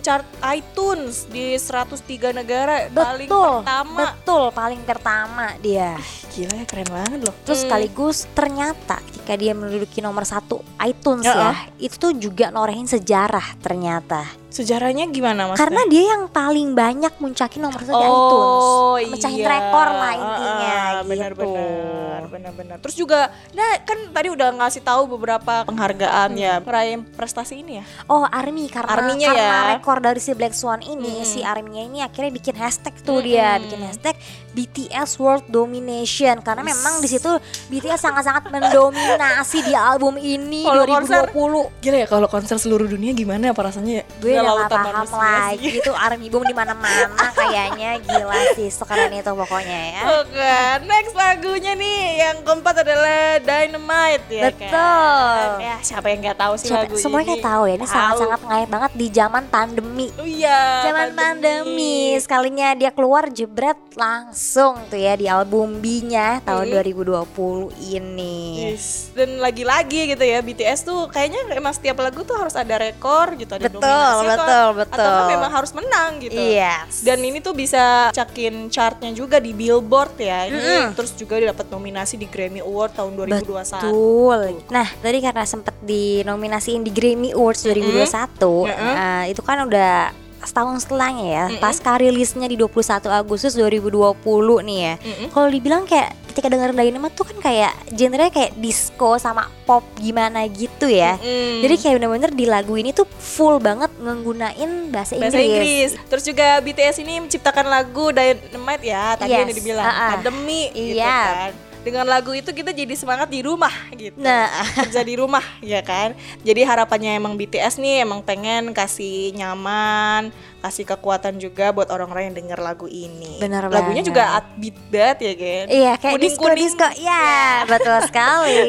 chart 0.00 0.24
iTunes 0.50 1.24
di 1.26 1.54
103 1.54 2.32
negara 2.32 2.88
paling 2.88 3.28
Betul, 3.28 3.52
pertama. 3.62 3.98
betul 4.00 4.44
paling 4.50 4.80
pertama 4.82 5.46
dia. 5.58 5.94
Gila 6.30 6.54
ya 6.56 6.64
keren 6.64 6.88
banget 6.88 7.20
loh. 7.22 7.34
Terus 7.44 7.60
Hmm. 7.60 7.64
sekaligus 7.68 8.16
ternyata 8.32 8.96
ketika 9.04 9.32
dia 9.34 9.52
menduduki 9.52 10.00
nomor 10.00 10.24
satu 10.24 10.64
iTunes 10.80 11.22
Ya, 11.22 11.36
ya, 11.36 11.52
itu 11.76 11.94
tuh 11.94 12.12
juga 12.12 12.48
norehin 12.48 12.86
sejarah 12.86 13.60
ternyata. 13.60 14.39
Sejarahnya 14.50 15.08
gimana 15.08 15.50
mas? 15.50 15.56
Karena 15.56 15.82
dia 15.86 16.14
yang 16.14 16.26
paling 16.28 16.74
banyak 16.74 17.14
muncakin 17.22 17.60
nomor 17.62 17.80
satu 17.80 17.94
di 17.96 18.06
oh, 18.06 18.98
iTunes, 18.98 19.10
mecahin 19.14 19.40
iya. 19.40 19.48
rekor 19.48 19.88
lah 19.88 20.12
intinya 20.14 20.78
Ah, 20.80 21.00
gitu. 21.00 21.10
Benar-benar, 21.10 22.20
benar-benar. 22.28 22.76
Terus 22.82 22.96
juga, 22.98 23.30
nah 23.54 23.70
kan 23.86 23.98
tadi 24.10 24.28
udah 24.30 24.48
ngasih 24.58 24.82
tahu 24.82 25.02
beberapa 25.16 25.64
penghargaan 25.64 26.30
ya, 26.34 26.58
peraih 26.58 26.98
prestasi 27.14 27.62
ini 27.62 27.80
ya. 27.80 27.84
Oh 28.10 28.26
Army 28.26 28.66
karena 28.66 28.90
karena 28.90 29.14
ya. 29.16 29.78
rekor 29.78 29.98
dari 30.02 30.20
si 30.20 30.34
Black 30.34 30.54
Swan 30.54 30.82
ini 30.82 31.22
Mm-mm. 31.22 31.28
si 31.28 31.40
Army-nya 31.46 31.82
ini 31.86 31.98
akhirnya 32.02 32.32
bikin 32.34 32.56
hashtag 32.58 32.94
tuh 33.06 33.22
dia 33.22 33.56
Mm-mm. 33.56 33.64
bikin 33.66 33.80
hashtag 33.86 34.14
BTS 34.50 35.10
World 35.22 35.46
Domination 35.46 36.42
karena 36.42 36.66
memang 36.66 36.98
di 36.98 37.08
situ 37.08 37.30
BTS 37.70 38.00
sangat-sangat 38.02 38.50
mendominasi 38.54 39.62
di 39.62 39.74
album 39.76 40.18
ini 40.18 40.66
Kalau 40.66 40.84
konser, 40.86 41.30
2020 41.30 41.82
Gila 41.84 41.96
ya 41.96 42.06
kalau 42.10 42.26
konser 42.26 42.56
seluruh 42.58 42.86
dunia 42.90 43.12
gimana 43.14 43.50
ya 43.50 43.54
rasanya 43.54 44.02
ya? 44.02 44.04
gue 44.18 44.32
Udah 44.40 44.46
gak 44.46 44.58
lautan 44.58 44.78
paham 44.78 44.94
manusia 44.94 45.20
lagi 45.20 45.58
sih. 45.62 45.78
itu 45.78 45.92
Army 45.92 46.28
Boom 46.28 46.42
di 46.42 46.52
mana-mana 46.52 47.24
kayaknya 47.32 47.90
gila 48.00 48.38
sih 48.52 48.68
sekeren 48.68 49.12
itu 49.12 49.30
pokoknya 49.30 49.80
ya 49.90 50.02
Oke, 50.18 50.56
next 50.84 51.14
lagunya 51.14 51.72
nih 51.74 51.98
yang 52.18 52.36
keempat 52.40 52.74
adalah 52.80 53.20
Dynamite 53.38 54.26
ya 54.28 54.42
Betul. 54.48 54.68
kan? 54.68 55.48
Ya 55.58 55.74
siapa 55.80 56.06
yang 56.08 56.20
nggak 56.22 56.38
tahu 56.38 56.54
sih 56.56 56.68
Siapa- 56.68 56.84
lagu 56.84 56.94
semuanya 56.96 57.34
ini? 57.34 57.42
tahu 57.42 57.62
ya 57.62 57.74
ini 57.74 57.86
sangat-sangat 57.86 58.40
ngait 58.42 58.68
banget 58.68 58.92
di 58.94 59.06
zaman 59.10 59.44
pandemi 59.46 60.06
Oh 60.14 60.24
iya. 60.24 60.60
zaman 60.82 61.08
pandemi 61.12 61.94
sekalinya 62.16 62.72
dia 62.72 62.90
keluar 62.90 63.28
jebret 63.28 63.76
langsung 63.94 64.80
tuh 64.86 64.96
ya 64.96 65.14
di 65.14 65.26
album 65.26 65.78
B-nya 65.78 66.40
tahun 66.40 66.62
Hmm. 66.62 66.74
2020 66.76 67.72
ini. 67.90 68.70
Yes. 68.70 69.10
Dan 69.10 69.38
lagi-lagi 69.38 70.08
gitu 70.08 70.20
ya 70.22 70.40
BTS 70.40 70.80
tuh 70.82 71.06
kayaknya 71.06 71.40
emang 71.50 71.70
setiap 71.70 71.98
lagu 71.98 72.20
tuh 72.20 72.34
harus 72.34 72.52
ada 72.52 72.76
rekor 72.76 73.34
gitu, 73.34 73.52
ada 73.52 73.66
Betul, 73.66 73.80
dominasi 73.80 74.24
betul, 74.36 74.68
betul. 74.84 75.00
Atau 75.00 75.10
kan 75.10 75.24
memang 75.32 75.50
harus 75.50 75.72
menang 75.74 76.10
gitu. 76.22 76.38
Yes. 76.38 77.02
Dan 77.02 77.18
ini 77.24 77.38
tuh 77.42 77.54
bisa 77.56 78.14
cakin 78.14 78.70
chartnya 78.70 79.10
juga 79.10 79.42
di 79.42 79.50
Billboard 79.56 80.14
ya. 80.20 80.46
Ini 80.46 80.58
Mm-mm. 80.58 80.86
terus 80.94 81.16
juga 81.16 81.40
dapat 81.40 81.66
nominasi 81.72 82.20
di 82.20 82.26
Grammy 82.30 82.60
Award 82.62 82.92
tahun 82.94 83.12
2021. 83.16 83.80
Betul. 83.80 84.40
Nah, 84.68 84.88
tadi 85.00 85.18
karena 85.18 85.44
sempet 85.48 85.74
dinominasiin 85.82 86.82
di 86.84 86.90
Grammy 86.92 87.30
Awards 87.32 87.64
2021, 87.66 88.68
Mm-mm. 88.68 88.94
eh, 88.94 89.24
itu 89.32 89.42
kan 89.42 89.64
udah 89.66 90.19
setahun 90.42 90.80
setelahnya 90.80 91.26
ya, 91.26 91.44
Mm-mm. 91.46 91.60
pasca 91.60 91.96
rilisnya 91.96 92.44
di 92.44 92.54
21 92.54 92.72
Agustus 93.06 93.52
2020 93.52 94.16
nih 94.62 94.78
ya. 94.78 94.94
Mm-mm. 94.96 95.28
Kalau 95.28 95.48
dibilang 95.48 95.84
kayak 95.84 96.16
ketika 96.30 96.46
dengerin 96.46 96.74
Dynamite 96.74 97.12
tuh 97.12 97.26
kan 97.26 97.38
kayak 97.40 97.72
genrenya 97.90 98.30
kayak 98.30 98.54
disco 98.56 99.16
sama 99.16 99.50
pop 99.64 99.82
gimana 99.96 100.46
gitu 100.46 100.86
ya. 100.86 101.18
Mm. 101.18 101.60
Jadi 101.60 101.74
kayak 101.76 101.94
bener-bener 101.98 102.30
di 102.30 102.46
lagu 102.46 102.74
ini 102.74 102.90
tuh 102.90 103.04
full 103.10 103.58
banget 103.58 103.90
nggunain 103.96 104.88
bahasa 104.88 105.14
Inggris. 105.14 105.32
bahasa 105.32 105.40
Inggris. 105.42 105.90
Terus 106.06 106.24
juga 106.24 106.46
BTS 106.58 106.96
ini 107.00 107.14
menciptakan 107.20 107.66
lagu 107.66 108.10
Dynamite 108.10 108.84
ya, 108.84 109.18
tadi 109.18 109.32
yang 109.32 109.50
Yes, 109.50 109.58
dibilang 109.58 109.84
uh-uh. 109.84 110.10
pandemi 110.16 110.70
gitu 110.70 110.96
Iya. 110.96 111.18
kan. 111.50 111.52
Dengan 111.80 112.04
lagu 112.04 112.36
itu 112.36 112.52
kita 112.52 112.76
jadi 112.76 112.92
semangat 112.92 113.32
di 113.32 113.40
rumah 113.40 113.72
gitu. 113.96 114.20
Nah, 114.20 114.52
kerja 114.76 115.00
di 115.00 115.16
rumah 115.16 115.40
ya 115.64 115.80
kan. 115.80 116.12
Jadi 116.44 116.60
harapannya 116.60 117.16
emang 117.16 117.40
BTS 117.40 117.80
nih 117.80 118.04
emang 118.04 118.20
pengen 118.20 118.76
kasih 118.76 119.32
nyaman, 119.32 120.28
kasih 120.60 120.84
kekuatan 120.86 121.36
juga 121.36 121.70
buat 121.70 121.88
orang-orang 121.88 122.30
yang 122.30 122.36
denger 122.38 122.58
lagu 122.58 122.86
ini. 122.86 123.40
Lagunya 123.40 124.00
banget. 124.00 124.04
juga 124.04 124.24
upbeat 124.36 124.76
banget 124.88 125.18
ya 125.18 125.32
kan. 125.34 125.64
Iya 125.66 125.92
kayak 125.96 126.16
disco 126.16 126.44
Kuning-kuning. 126.44 126.60
disco 126.60 126.88
ya 126.96 127.26
betul 127.64 127.96
sekali. 128.04 128.60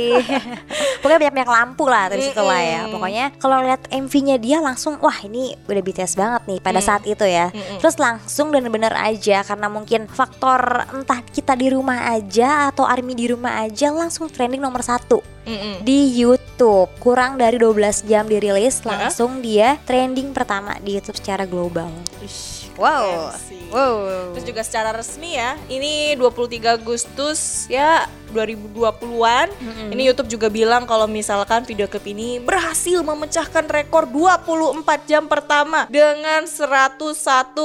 Pokoknya 1.01 1.19
banyak 1.19 1.35
banyak 1.35 1.51
lampu 1.51 1.83
lah 1.85 2.05
dari 2.07 2.21
situ 2.23 2.41
lah 2.41 2.61
ya. 2.61 2.81
Pokoknya 2.87 3.25
kalau 3.37 3.57
lihat 3.61 3.81
MV-nya 3.87 4.35
dia 4.37 4.57
langsung 4.59 4.95
wah 4.97 5.17
ini 5.21 5.53
udah 5.65 5.81
BTS 5.81 6.13
banget 6.15 6.41
nih 6.47 6.59
pada 6.59 6.77
Mm. 6.77 6.85
saat 6.85 7.03
itu 7.05 7.25
ya. 7.25 7.51
Terus 7.77 7.95
langsung 7.97 8.49
dan 8.49 8.65
bener 8.67 8.93
aja 8.93 9.43
karena 9.43 9.67
mungkin 9.67 10.07
faktor 10.07 10.59
entah 10.89 11.21
kita 11.23 11.53
di 11.53 11.69
rumah 11.69 12.09
aja 12.09 12.69
atau 12.69 12.83
Army 12.83 13.13
di 13.13 13.27
rumah 13.27 13.61
aja 13.61 13.91
langsung 13.91 14.25
trending 14.25 14.57
nomor 14.57 14.81
satu 14.81 15.21
Mm-mm. 15.47 15.81
di 15.81 16.13
YouTube. 16.13 16.89
Kurang 17.01 17.41
dari 17.41 17.57
12 17.57 18.05
jam 18.05 18.29
dirilis 18.29 18.85
langsung 18.85 19.41
dia 19.41 19.81
trending 19.85 20.29
pertama 20.35 20.77
di 20.77 20.97
YouTube 20.97 21.17
secara 21.17 21.49
global. 21.49 21.89
Ish, 22.21 22.61
Wow. 22.81 23.35
Wow. 23.69 23.95
Terus 24.33 24.45
juga 24.47 24.61
secara 24.65 24.89
resmi 24.95 25.37
ya, 25.37 25.53
ini 25.69 26.17
23 26.17 26.81
Agustus 26.81 27.69
ya 27.69 28.09
2020-an. 28.31 29.47
Mm-mm. 29.51 29.89
Ini 29.93 30.01
YouTube 30.11 30.31
juga 30.31 30.47
bilang 30.47 30.87
kalau 30.87 31.05
misalkan 31.05 31.67
video 31.67 31.85
klip 31.85 32.07
ini 32.07 32.39
berhasil 32.39 33.03
memecahkan 33.03 33.67
rekor 33.67 34.07
24 34.07 35.09
jam 35.09 35.27
pertama 35.27 35.85
dengan 35.91 36.47
101,1 36.47 37.55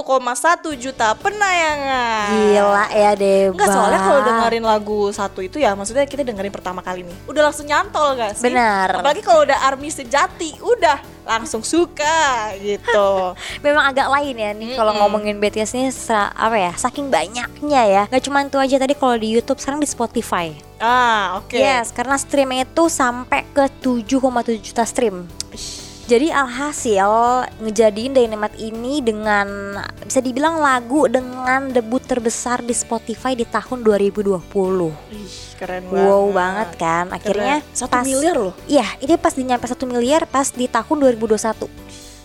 juta 0.76 1.14
penayangan. 1.16 2.28
Gila 2.34 2.86
ya 2.92 3.12
Deba. 3.14 3.54
Enggak 3.54 3.68
soalnya 3.70 4.00
kalau 4.02 4.20
dengerin 4.26 4.64
lagu 4.66 5.00
satu 5.14 5.40
itu 5.40 5.62
ya 5.62 5.72
maksudnya 5.78 6.04
kita 6.04 6.26
dengerin 6.26 6.52
pertama 6.52 6.82
kali 6.82 7.06
nih 7.06 7.16
udah 7.30 7.42
langsung 7.50 7.66
nyantol 7.66 8.18
gak 8.18 8.38
sih? 8.38 8.50
Benar. 8.50 8.98
Apalagi 8.98 9.22
kalau 9.22 9.46
udah 9.46 9.58
army 9.66 9.88
sejati 9.88 10.58
udah 10.58 10.98
langsung 11.26 11.60
suka 11.66 12.54
gitu. 12.62 13.34
Memang 13.66 13.90
agak 13.90 14.06
lain 14.10 14.34
ya 14.38 14.50
nih 14.54 14.72
kalau 14.78 14.94
ngomongin 15.02 15.38
BTS 15.42 15.70
ini 15.74 15.88
apa 16.14 16.56
ya 16.56 16.72
saking 16.78 17.12
banyaknya 17.12 17.82
ya 17.84 18.02
nggak 18.08 18.22
cuma 18.24 18.40
itu 18.46 18.56
aja 18.56 18.76
tadi 18.80 18.94
kalau 18.96 19.16
di 19.18 19.28
YouTube 19.36 19.60
sekarang 19.60 19.82
di 19.82 19.88
Spotify 19.88 20.55
ah 20.76 21.40
oke. 21.40 21.56
yes 21.56 21.90
karena 21.90 22.16
streamnya 22.16 22.64
itu 22.64 22.84
sampai 22.86 23.44
ke 23.50 23.64
7,7 23.80 24.20
juta 24.60 24.84
stream 24.84 25.24
jadi 26.06 26.30
alhasil 26.30 27.10
ngejadiin 27.58 28.14
Dynamite 28.14 28.62
ini 28.62 29.02
dengan 29.02 29.74
bisa 30.06 30.22
dibilang 30.22 30.62
lagu 30.62 31.10
dengan 31.10 31.66
debut 31.66 31.98
terbesar 31.98 32.62
di 32.62 32.70
Spotify 32.70 33.34
di 33.34 33.42
tahun 33.42 33.82
2020 33.82 34.38
Ih, 34.38 35.34
keren 35.58 35.82
banget. 35.90 36.06
wow 36.06 36.24
banget 36.30 36.68
kan 36.78 37.04
akhirnya 37.10 37.58
satu 37.74 37.90
pas- 37.90 38.06
miliar 38.06 38.38
loh. 38.38 38.54
Iya, 38.70 38.86
ini 39.02 39.18
pas 39.18 39.34
dinyampe 39.34 39.66
satu 39.66 39.82
miliar 39.82 40.30
pas 40.30 40.46
di 40.46 40.70
tahun 40.70 40.96
2021. 41.10 41.66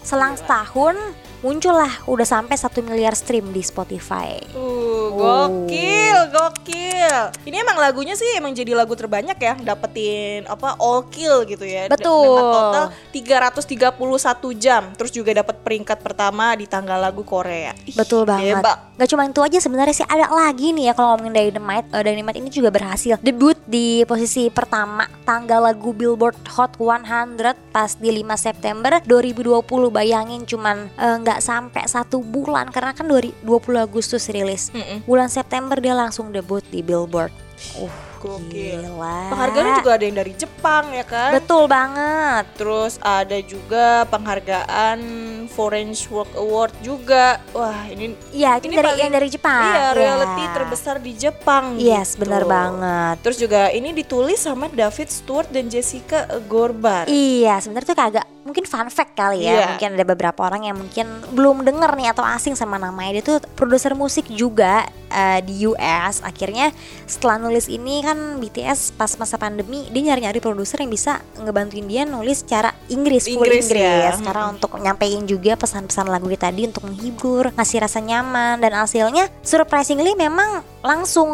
Selang 0.01 0.37
setahun 0.37 0.93
muncullah 1.41 1.91
udah 2.05 2.25
sampai 2.25 2.55
satu 2.57 2.85
miliar 2.85 3.17
stream 3.17 3.49
di 3.53 3.61
Spotify. 3.61 4.37
Uh, 4.53 4.91
Oh. 5.11 5.47
gokil, 5.51 6.17
gokil. 6.31 7.15
Ini 7.43 7.55
emang 7.61 7.77
lagunya 7.77 8.15
sih 8.15 8.39
emang 8.39 8.55
jadi 8.55 8.71
lagu 8.71 8.95
terbanyak 8.95 9.35
ya, 9.35 9.53
dapetin 9.59 10.47
apa 10.47 10.79
all 10.79 11.03
kill 11.11 11.43
gitu 11.43 11.67
ya. 11.67 11.91
Betul. 11.91 12.39
Dengan 12.39 12.47
total 12.55 12.85
331 13.11 14.55
jam. 14.55 14.95
Terus 14.95 15.11
juga 15.11 15.31
dapat 15.35 15.59
peringkat 15.61 15.99
pertama 15.99 16.55
di 16.55 16.65
tanggal 16.65 16.97
lagu 16.97 17.27
Korea. 17.27 17.75
Betul 17.91 18.23
banget. 18.23 18.55
Hebat. 18.55 18.77
Gak 18.95 19.09
cuma 19.11 19.25
itu 19.25 19.41
aja 19.41 19.57
sebenarnya 19.57 19.95
sih 19.97 20.07
ada 20.07 20.29
lagi 20.29 20.71
nih 20.71 20.89
ya 20.89 20.93
kalau 20.93 21.17
ngomongin 21.17 21.33
Dynamite. 21.33 21.87
Eh, 21.91 22.03
Dynamite 22.05 22.37
ini 22.39 22.49
juga 22.53 22.69
berhasil 22.69 23.17
debut 23.19 23.57
di 23.65 24.05
posisi 24.05 24.47
pertama 24.53 25.09
tanggal 25.25 25.65
lagu 25.65 25.91
Billboard 25.91 26.37
Hot 26.55 26.77
100 26.77 27.73
pas 27.73 27.91
di 27.97 28.09
5 28.13 28.37
September 28.37 29.01
2020. 29.03 29.65
Bayangin 29.91 30.45
cuman 30.45 30.87
eh, 30.95 31.17
nggak 31.31 31.39
sampai 31.39 31.87
satu 31.87 32.19
bulan 32.19 32.67
karena 32.75 32.91
kan 32.91 33.07
20 33.07 33.39
Agustus 33.79 34.27
rilis. 34.27 34.67
Mm-mm. 34.75 35.07
Bulan 35.07 35.31
September 35.31 35.79
dia 35.79 35.95
langsung 35.95 36.35
debut 36.35 36.59
di 36.67 36.83
Billboard. 36.83 37.31
Uh, 37.79 38.10
Gokil. 38.21 38.85
gila. 38.85 39.19
Penghargaannya 39.29 39.73
juga 39.75 39.91
ada 39.91 40.03
yang 40.03 40.15
dari 40.15 40.33
Jepang 40.33 40.83
ya 40.89 41.03
kan? 41.03 41.31
Betul 41.33 41.65
banget. 41.65 42.43
Terus 42.53 42.93
ada 42.97 43.37
juga 43.41 44.05
penghargaan 44.05 44.99
Foreign 45.47 45.91
Work 46.07 46.31
Award 46.33 46.73
juga. 46.81 47.41
Wah, 47.51 47.83
ini 47.85 48.13
Iya, 48.31 48.59
Ini 48.59 48.71
dari 48.71 48.87
paling- 48.87 49.01
yang 49.01 49.11
dari 49.11 49.27
Jepang. 49.27 49.61
iya 49.63 49.81
Iya. 49.83 49.89
reality 49.91 50.43
terbesar 50.51 50.95
di 50.97 51.11
Jepang. 51.13 51.75
Yes, 51.75 52.13
gitu. 52.13 52.23
benar 52.23 52.43
banget. 52.45 53.15
Terus 53.21 53.37
juga 53.37 53.61
ini 53.69 53.91
ditulis 53.91 54.37
sama 54.37 54.67
David 54.67 55.09
Stewart 55.09 55.49
dan 55.49 55.67
Jessica 55.67 56.23
Gorbar. 56.45 57.05
Iya, 57.05 57.57
sebenarnya 57.57 57.87
tuh 57.87 57.97
kayak 57.97 58.11
agak 58.11 58.25
mungkin 58.41 58.65
fun 58.65 58.89
fact 58.89 59.13
kali 59.13 59.41
ya. 59.41 59.53
Iya. 59.53 59.65
Mungkin 59.71 59.89
ada 59.93 60.05
beberapa 60.07 60.39
orang 60.41 60.61
yang 60.63 60.75
mungkin 60.75 61.05
belum 61.31 61.61
denger 61.61 61.91
nih 61.93 62.09
atau 62.09 62.23
asing 62.23 62.53
sama 62.53 62.75
namanya. 62.75 63.11
Dia 63.13 63.25
tuh 63.27 63.37
produser 63.51 63.93
musik 63.93 64.25
juga 64.27 64.83
eh, 65.07 65.39
di 65.41 65.67
US. 65.67 66.19
Akhirnya 66.21 66.71
setelah 67.03 67.35
nulis 67.37 67.67
ini 67.67 67.99
kan 67.99 68.10
BTS 68.13 68.95
pas 68.95 69.11
masa 69.19 69.35
pandemi 69.37 69.87
dia 69.89 70.11
nyari-nyari 70.11 70.39
produser 70.41 70.81
yang 70.83 70.91
bisa 70.91 71.19
ngebantuin 71.39 71.85
dia 71.85 72.03
nulis 72.03 72.43
secara 72.43 72.73
Inggris, 72.89 73.27
full 73.27 73.41
Inggris 73.41 73.67
Inggris, 73.69 74.15
ya. 74.17 74.25
karena 74.25 74.51
untuk 74.51 74.71
nyampein 74.79 75.23
juga 75.27 75.53
pesan-pesan 75.55 76.07
lagu 76.09 76.27
tadi 76.35 76.65
untuk 76.67 76.87
menghibur, 76.87 77.53
ngasih 77.53 77.83
rasa 77.83 77.99
nyaman 78.01 78.57
dan 78.63 78.73
hasilnya 78.73 79.29
surprisingly 79.43 80.15
memang 80.17 80.63
langsung 80.81 81.29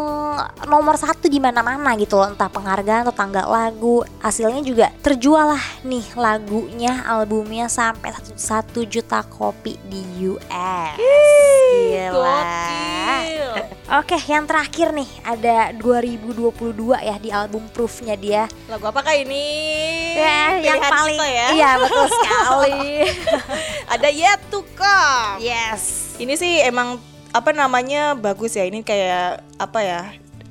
nomor 0.68 0.94
satu 1.00 1.26
di 1.26 1.40
mana-mana 1.40 1.96
gitu 1.96 2.20
loh. 2.20 2.28
Entah 2.32 2.48
penghargaan 2.52 3.08
atau 3.08 3.14
tangga 3.16 3.44
lagu. 3.48 4.04
Hasilnya 4.20 4.62
juga 4.64 4.86
terjual 5.00 5.56
lah 5.56 5.64
nih 5.84 6.04
lagunya 6.14 7.04
albumnya 7.08 7.66
sampai 7.66 8.12
satu, 8.12 8.32
satu 8.36 8.80
juta 8.84 9.24
kopi 9.24 9.80
di 9.88 10.28
US 10.28 11.48
gila. 11.68 12.40
oke 14.00 14.16
yang 14.28 14.44
terakhir 14.44 14.92
nih 14.92 15.10
ada 15.24 15.72
2022 15.76 16.52
ya 16.98 17.16
di 17.20 17.30
album 17.32 17.64
Proofnya 17.72 18.14
dia. 18.16 18.44
Lagu 18.68 18.84
apakah 18.88 19.14
ini? 19.16 19.46
ya, 20.18 20.58
yang 20.60 20.82
paling 20.82 21.20
ya. 21.20 21.46
iya 21.56 21.70
betul 21.80 22.06
sekali. 22.10 22.88
Ada 23.94 24.08
Yet 24.10 24.40
to 24.52 24.60
Come. 24.76 25.40
yes. 25.40 26.14
Ini 26.18 26.34
sih 26.34 26.52
emang 26.66 26.98
apa 27.32 27.50
namanya 27.52 28.16
bagus 28.16 28.56
ya. 28.56 28.64
Ini 28.64 28.84
kayak 28.84 29.44
apa 29.58 29.80
ya? 29.82 30.02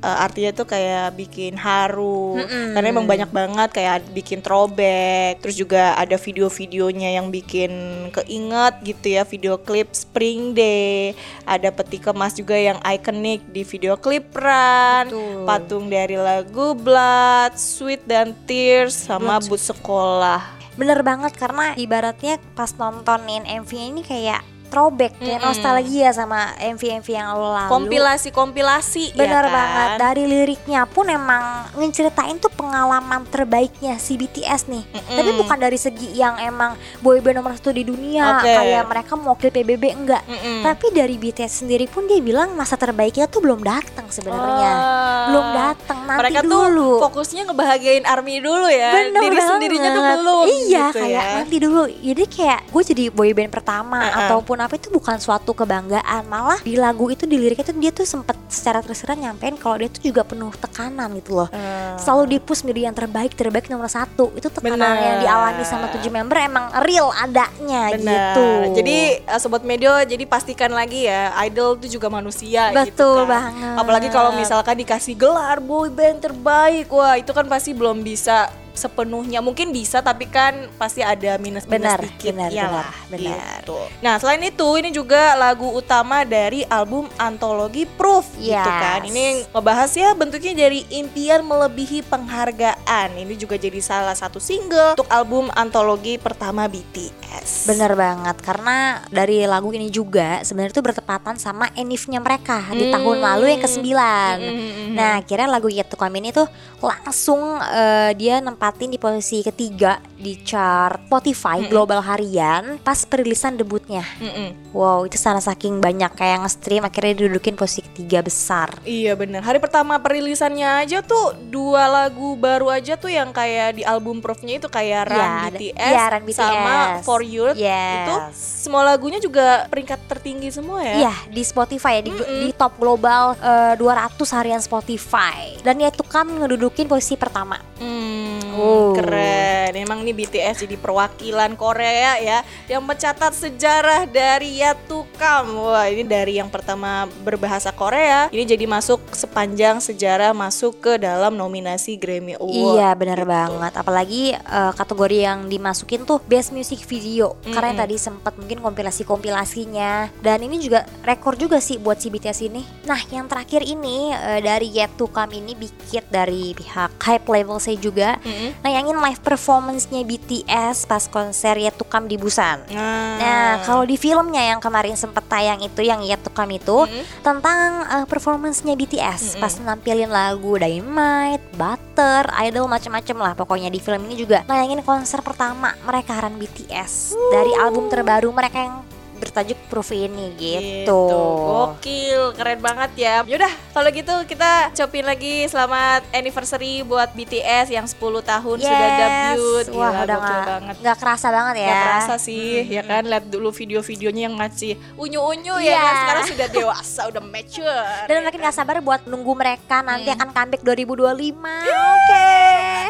eh, 0.01 0.17
artinya 0.17 0.51
tuh 0.53 0.67
kayak 0.69 1.17
bikin 1.17 1.57
haru 1.57 2.37
Mm-mm. 2.37 2.73
karena 2.77 2.87
emang 2.89 3.07
banyak 3.09 3.29
banget 3.31 3.69
kayak 3.73 3.95
bikin 4.13 4.39
throwback 4.45 5.41
terus 5.41 5.57
juga 5.57 5.97
ada 5.97 6.15
video-videonya 6.17 7.17
yang 7.17 7.33
bikin 7.33 7.71
keinget 8.13 8.73
gitu 8.85 9.07
ya 9.17 9.23
video 9.25 9.57
klip 9.57 9.93
Spring 9.93 10.53
Day 10.53 11.17
ada 11.43 11.73
peti 11.73 11.97
kemas 11.97 12.37
juga 12.37 12.55
yang 12.57 12.77
ikonik 12.85 13.41
di 13.49 13.65
video 13.65 13.97
klip 13.97 14.29
Run 14.33 15.09
Betul. 15.09 15.45
patung 15.45 15.85
dari 15.89 16.17
lagu 16.17 16.77
Blood 16.77 17.57
Sweet 17.57 18.05
dan 18.05 18.37
Tears 18.45 18.93
sama 19.09 19.41
Blood, 19.41 19.49
boot 19.49 19.61
sekolah 19.61 20.41
Bener 20.77 21.01
banget 21.01 21.33
karena 21.33 21.73
ibaratnya 21.73 22.37
pas 22.53 22.69
nontonin 22.77 23.41
MV 23.49 23.71
ini 23.73 24.01
kayak 24.05 24.45
throwback 24.67 25.15
kayak 25.15 25.37
Mm-mm. 25.37 25.47
nostalgia 25.47 26.09
sama 26.11 26.39
MV-MV 26.57 27.07
yang 27.07 27.27
lalu. 27.31 27.67
kompilasi-kompilasi 27.67 29.13
Bener 29.13 29.27
ya 29.39 29.41
kan? 29.41 29.53
banget 29.53 29.89
dari 29.97 30.23
liriknya 30.25 30.83
pun 30.85 31.05
emang 31.05 31.43
ngeceritain 31.73 32.37
tuh 32.37 32.49
pengalaman 32.49 33.23
terbaiknya 33.25 33.95
si 33.95 34.15
BTS 34.15 34.67
nih. 34.67 34.83
Mm-mm. 34.85 35.15
Tapi 35.15 35.31
bukan 35.35 35.57
dari 35.57 35.75
segi 35.75 36.11
yang 36.11 36.35
emang 36.37 36.73
boyband 36.99 37.37
nomor 37.37 37.53
satu 37.53 37.69
di 37.69 37.81
dunia 37.81 38.37
Oke. 38.37 38.49
kayak 38.49 38.83
mereka 38.85 39.13
mewakili 39.13 39.51
PBB 39.53 39.83
enggak. 39.93 40.23
Mm-mm. 40.23 40.61
Tapi 40.61 40.85
dari 40.91 41.15
BTS 41.15 41.63
sendiri 41.63 41.85
pun 41.85 42.05
dia 42.05 42.19
bilang 42.19 42.53
masa 42.53 42.75
terbaiknya 42.75 43.25
tuh 43.25 43.39
belum 43.39 43.59
datang 43.59 44.07
sebenarnya. 44.07 44.71
Ah. 44.71 45.25
Belum 45.27 45.47
datang 45.49 45.99
nanti 46.03 46.19
Mereka 46.21 46.39
dulu. 46.43 46.99
tuh 46.99 47.03
fokusnya 47.03 47.41
ngebahagiain 47.47 48.03
army 48.03 48.39
dulu 48.39 48.67
ya. 48.67 48.91
Bener 48.93 49.21
Diri 49.21 49.33
banget. 49.33 49.49
sendirinya 49.49 49.89
tuh 49.89 50.03
belum. 50.05 50.45
Iya 50.47 50.83
gitu 50.87 50.99
kayak 50.99 51.23
ya. 51.23 51.35
nanti 51.37 51.57
dulu 51.57 51.81
Jadi 51.87 52.23
kayak 52.27 52.59
gue 52.67 52.83
jadi 52.85 53.03
boyband 53.09 53.49
pertama 53.49 53.99
Uh-uh. 53.99 54.19
Ataupun 54.19 54.56
apa 54.59 54.75
itu 54.75 54.87
bukan 54.87 55.17
suatu 55.17 55.51
kebanggaan 55.51 56.25
Malah 56.25 56.59
di 56.59 56.73
lagu 56.73 57.07
itu 57.07 57.23
di 57.23 57.35
liriknya 57.35 57.63
tuh 57.63 57.75
dia 57.75 57.91
tuh 57.91 58.03
sempet 58.03 58.35
secara 58.47 58.79
tersirat 58.79 59.15
nyampein 59.15 59.55
Kalau 59.55 59.75
dia 59.75 59.87
tuh 59.87 60.01
juga 60.01 60.21
penuh 60.21 60.51
tekanan 60.51 61.13
gitu 61.15 61.35
loh 61.35 61.49
Eh, 61.49 61.95
Selalu 61.97 62.35
dipush 62.35 62.61
menjadi 62.61 62.81
yang 62.83 62.95
terbaik, 62.95 63.31
terbaik 63.33 63.67
nomor 63.67 63.87
satu 63.87 64.33
Itu 64.33 64.47
tekanan 64.47 64.77
Bener. 64.77 64.97
yang 64.99 65.17
dialami 65.21 65.63
sama 65.63 65.87
tujuh 65.89 66.09
member 66.09 66.37
emang 66.39 66.65
real 66.81 67.13
adanya 67.13 67.91
Benar. 67.91 67.97
gitu 67.97 68.47
Jadi 68.75 68.97
eh, 69.19 69.39
sobat 69.39 69.61
medio 69.61 69.93
jadi 69.99 70.23
pastikan 70.23 70.69
lagi 70.69 71.03
ya 71.03 71.29
idol 71.43 71.75
itu 71.75 71.93
juga 71.93 72.07
manusia 72.07 72.69
gitu 72.71 72.79
Betul 72.79 73.17
kan. 73.23 73.29
banget. 73.29 73.75
Apalagi 73.77 74.07
kalau 74.07 74.31
misalkan 74.31 74.75
dikasih 74.75 75.13
gelar 75.13 75.57
boy 75.57 75.87
band 75.87 76.19
terbaik. 76.19 76.87
Wah, 76.87 77.13
itu 77.13 77.29
kan 77.29 77.45
pasti 77.45 77.71
belum 77.71 77.99
bisa 77.99 78.47
sepenuhnya 78.77 79.41
mungkin 79.41 79.69
bisa 79.69 79.99
tapi 79.99 80.25
kan 80.25 80.53
pasti 80.75 81.01
ada 81.01 81.35
minus 81.35 81.65
minus 81.65 81.73
Benar, 81.81 81.99
dikit 81.99 82.31
benar, 82.31 82.49
ya 82.49 82.63
benar, 82.63 82.77
lah 82.77 82.91
benar. 83.09 83.37
gitu. 83.59 83.79
Nah 83.99 84.15
selain 84.15 84.43
itu 84.43 84.67
ini 84.75 84.89
juga 84.89 85.33
lagu 85.33 85.67
utama 85.67 86.21
dari 86.21 86.61
album 86.65 87.09
antologi 87.17 87.89
Proof 87.89 88.29
gitu 88.35 88.53
Yes. 88.53 88.63
kan 88.63 89.01
ini 89.03 89.23
ngebahas 89.49 89.91
ya 89.91 90.09
bentuknya 90.13 90.53
dari 90.55 90.85
impian 90.89 91.41
melebihi 91.41 92.05
penghargaan 92.05 93.17
ini 93.17 93.33
juga 93.33 93.55
jadi 93.55 93.79
salah 93.79 94.13
satu 94.13 94.37
single 94.37 94.93
untuk 94.93 95.09
album 95.09 95.49
antologi 95.51 96.15
pertama 96.15 96.67
BTS 96.67 97.65
Bener 97.65 97.91
banget 97.91 98.37
karena 98.39 98.77
dari 99.07 99.41
lagu 99.43 99.69
ini 99.69 99.87
juga 99.87 100.39
sebenarnya 100.41 100.71
itu 100.71 100.83
bertepatan 100.83 101.35
sama 101.35 101.73
enifnya 101.73 102.19
mereka 102.19 102.61
di 102.69 102.85
Hmm. 102.85 102.93
tahun 102.93 103.17
lalu 103.19 103.45
yang 103.49 103.61
ke-9 103.61 103.83
Mm-mm. 103.83 104.89
Nah 104.93 105.19
akhirnya 105.19 105.47
lagu 105.47 105.67
Yet 105.67 105.87
To 105.87 105.97
Come 105.97 106.19
ini 106.19 106.29
tuh 106.29 106.47
langsung 106.79 107.41
eh, 107.59 108.11
dia 108.13 108.37
nempatin 108.67 108.91
di 108.91 108.99
posisi 108.99 109.39
ketiga 109.41 109.95
di 110.13 110.35
chart 110.37 110.99
Spotify 111.07 111.55
Mm-mm. 111.57 111.71
global 111.71 112.03
harian 112.03 112.75
pas 112.77 112.99
perilisan 113.01 113.55
debutnya. 113.55 114.03
Mm-mm. 114.19 114.75
Wow 114.75 115.07
itu 115.07 115.15
sana 115.15 115.39
saking 115.39 115.79
banyak 115.79 116.11
kayak 116.11 116.43
nge-stream 116.43 116.83
akhirnya 116.83 117.15
didudukin 117.17 117.55
posisi 117.55 117.79
ketiga 117.81 118.19
besar. 118.19 118.75
Iya 118.83 119.15
bener 119.15 119.39
Hari 119.39 119.57
pertama 119.57 119.95
perilisannya 119.97 120.83
aja 120.83 120.99
tuh 120.99 121.31
Dua 121.47 121.87
lagu 121.87 122.35
baru 122.35 122.67
aja 122.67 122.93
tuh 122.93 123.07
yang 123.07 123.31
kayak 123.31 123.79
di 123.79 123.83
album 123.83 124.19
Proofnya 124.19 124.59
itu 124.59 124.67
Kayak 124.67 125.07
Run 125.07 125.15
Iya, 125.15 125.29
ada- 125.29 125.51
BTS, 125.53 125.87
iya, 125.87 126.03
Run 126.09 126.23
Sama 126.27 126.59
BTS. 126.59 127.03
For 127.03 127.21
Youth 127.23 127.55
Yes. 127.55 127.95
Itu 127.97 128.15
semua 128.35 128.83
lagunya 128.83 129.17
juga 129.17 129.63
peringkat 129.67 129.99
tertinggi 130.07 130.51
semua 130.51 130.83
ya 130.83 130.95
Iya 130.99 131.13
di 131.29 131.41
Spotify 131.41 132.01
ya 132.01 132.03
di, 132.03 132.11
Mm-mm. 132.11 132.39
di 132.41 132.49
top 132.51 132.75
global 132.75 133.31
eh, 133.33 133.73
200 133.77 134.11
harian 134.35 134.59
Spotify 134.59 135.55
dan 135.61 135.77
Yet 135.77 135.95
To 135.95 136.03
Come 136.03 136.43
ngedudukin 136.43 136.85
posisi 136.85 137.15
pertama. 137.15 137.55
Hmm, 137.77 138.36
Oh. 138.59 138.93
keren. 138.97 139.56
Emang 139.75 140.05
nih 140.05 140.15
BTS 140.15 140.63
jadi 140.63 140.77
perwakilan 140.77 141.57
Korea 141.57 142.19
ya 142.21 142.39
yang 142.69 142.85
mencatat 142.85 143.33
sejarah 143.33 144.05
dari 144.07 144.61
Yet 144.61 144.87
to 144.87 145.03
Come. 145.17 145.67
Wah, 145.67 145.89
ini 145.89 146.05
dari 146.05 146.37
yang 146.39 146.47
pertama 146.47 147.09
berbahasa 147.25 147.73
Korea, 147.73 148.29
ini 148.29 148.43
jadi 148.45 148.63
masuk 148.69 149.01
sepanjang 149.11 149.81
sejarah 149.81 150.31
masuk 150.31 150.79
ke 150.79 150.93
dalam 151.01 151.33
nominasi 151.35 151.97
Grammy 151.97 152.37
Award. 152.37 152.77
Iya 152.77 152.89
benar 152.93 153.19
gitu. 153.23 153.31
banget 153.31 153.73
apalagi 153.77 154.23
eh, 154.35 154.71
kategori 154.73 155.17
yang 155.17 155.39
dimasukin 155.47 156.03
tuh 156.03 156.19
best 156.25 156.51
music 156.51 156.83
video 156.85 157.37
karena 157.45 157.73
yang 157.73 157.79
tadi 157.87 157.95
sempat 157.95 158.33
mungkin 158.35 158.59
kompilasi-kompilasinya 158.59 160.11
dan 160.21 160.37
ini 160.43 160.59
juga 160.59 160.83
rekor 161.05 161.39
juga 161.39 161.61
sih 161.63 161.77
buat 161.79 162.01
si 162.01 162.11
BTS 162.11 162.39
ini 162.47 162.61
nah 162.83 162.99
yang 163.09 163.29
terakhir 163.29 163.63
ini 163.63 164.11
eh, 164.11 164.41
dari 164.43 164.69
Yet 164.73 164.99
To 164.99 165.07
Come 165.07 165.37
ini 165.37 165.53
bikit 165.53 166.09
dari 166.09 166.51
pihak 166.57 166.99
Hype 166.99 167.27
Level 167.29 167.57
saya 167.61 167.77
juga 167.79 168.17
Mm-mm. 168.21 168.63
nayangin 168.65 168.97
live 168.97 169.21
performance-nya 169.57 170.05
BTS 170.05 170.85
pas 170.85 171.01
konser 171.09 171.57
Yet 171.57 171.81
To 171.81 171.85
Come 171.89 172.05
di 172.05 172.13
Busan. 172.21 172.61
Nah, 172.69 173.17
Nah, 173.17 173.65
kalau 173.65 173.89
di 173.89 173.97
filmnya 173.97 174.53
yang 174.53 174.61
kemarin 174.61 174.93
sempat 174.93 175.25
tayang 175.25 175.57
itu 175.65 175.81
yang 175.81 176.05
Yet 176.05 176.21
To 176.21 176.29
Come 176.29 176.61
itu 176.61 176.85
Mm-mm. 176.85 177.25
tentang 177.25 177.81
uh, 177.89 178.05
performance-nya 178.05 178.77
BTS 178.77 179.33
Mm-mm. 179.33 179.41
pas 179.41 179.53
nampilin 179.57 180.13
lagu 180.13 180.61
Dynamite, 180.61 181.41
Butter, 181.57 182.29
Idol 182.45 182.69
macam-macam 182.69 183.17
lah 183.17 183.33
pokoknya. 183.33 183.73
Di 183.73 183.81
film 183.81 184.05
ini 184.05 184.13
juga 184.13 184.45
nayangin 184.45 184.85
konser 184.85 185.25
pertama 185.25 185.73
mereka 185.81 186.21
Run 186.21 186.37
BTS 186.37 187.17
dari 187.33 187.57
album 187.57 187.89
terbaru 187.89 188.29
mereka 188.29 188.61
yang 188.61 188.77
bertajuk 189.17 189.57
Proof 189.67 189.89
ini 189.91 190.31
gitu. 190.33 191.01
Gokil, 191.37 192.33
keren 192.33 192.59
banget 192.59 192.91
ya. 192.95 193.15
Yaudah, 193.21 193.51
kalau 193.71 193.89
gitu 193.89 194.13
kita 194.23 194.51
copin 194.73 195.03
lagi 195.03 195.45
selamat 195.45 196.05
anniversary 196.11 196.81
buat 196.81 197.11
BTS 197.11 197.67
yang 197.69 197.83
10 197.83 197.97
tahun 198.21 198.57
sudah 198.59 198.77
Yes. 198.87 198.99
debut. 198.99 199.65
Wah, 199.73 199.91
Gila, 199.91 200.03
udah 200.03 200.15
gokil 200.15 200.29
nggak 200.31 200.47
banget. 200.47 200.75
nggak 200.79 200.97
kerasa 200.97 201.27
banget 201.29 201.55
ya. 201.57 201.67
Gak 201.67 201.81
kerasa 201.83 202.15
sih, 202.17 202.47
ya 202.63 202.81
kan 202.81 203.03
lihat 203.03 203.25
dulu 203.25 203.49
video-videonya 203.49 204.21
yang 204.23 204.35
ngasih 204.35 204.73
unyu-unyu 204.95 205.55
ya 205.57 205.65
Iya. 205.67 205.79
kan 205.79 205.95
sekarang 205.97 206.25
sudah 206.27 206.47
dewasa, 206.49 207.01
udah 207.07 207.23
mature. 207.23 208.05
Dan 208.05 208.21
makin 208.21 208.39
gak 208.39 208.53
sabar 208.53 208.77
buat 208.79 209.01
nunggu 209.03 209.33
mereka 209.33 209.81
nanti 209.81 210.07
Hmm. 210.07 210.15
akan 210.15 210.29
comeback 210.31 210.61
2025. 210.61 211.63
Oke. 211.65 212.26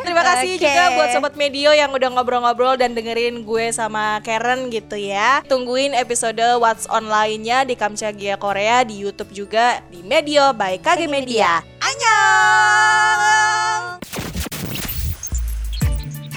Terima 0.08 0.24
kasih 0.24 0.56
Oke. 0.56 0.64
juga 0.64 0.84
buat 0.96 1.10
sobat 1.12 1.34
Medio 1.36 1.76
yang 1.76 1.92
udah 1.92 2.10
ngobrol-ngobrol 2.16 2.80
dan 2.80 2.96
dengerin 2.96 3.44
gue 3.44 3.66
sama 3.76 4.24
Karen 4.24 4.72
gitu 4.72 4.96
ya. 4.96 5.44
Tungguin 5.44 5.92
episode 5.92 6.40
What's 6.64 6.88
Online-nya 6.88 7.68
di 7.68 7.76
Kamchagia 7.76 8.40
Korea 8.40 8.88
di 8.88 9.04
YouTube 9.04 9.36
juga 9.36 9.84
di 9.92 10.00
Medio 10.08 10.56
by 10.56 10.80
KG 10.80 10.98
KG 10.98 11.12
Media. 11.12 11.60
Annyeong! 11.84 13.04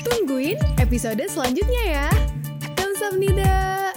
Tungguin 0.02 0.58
episode 0.82 1.22
selanjutnya 1.30 1.82
ya. 1.86 2.10
Kamsahamnida. 2.76 3.94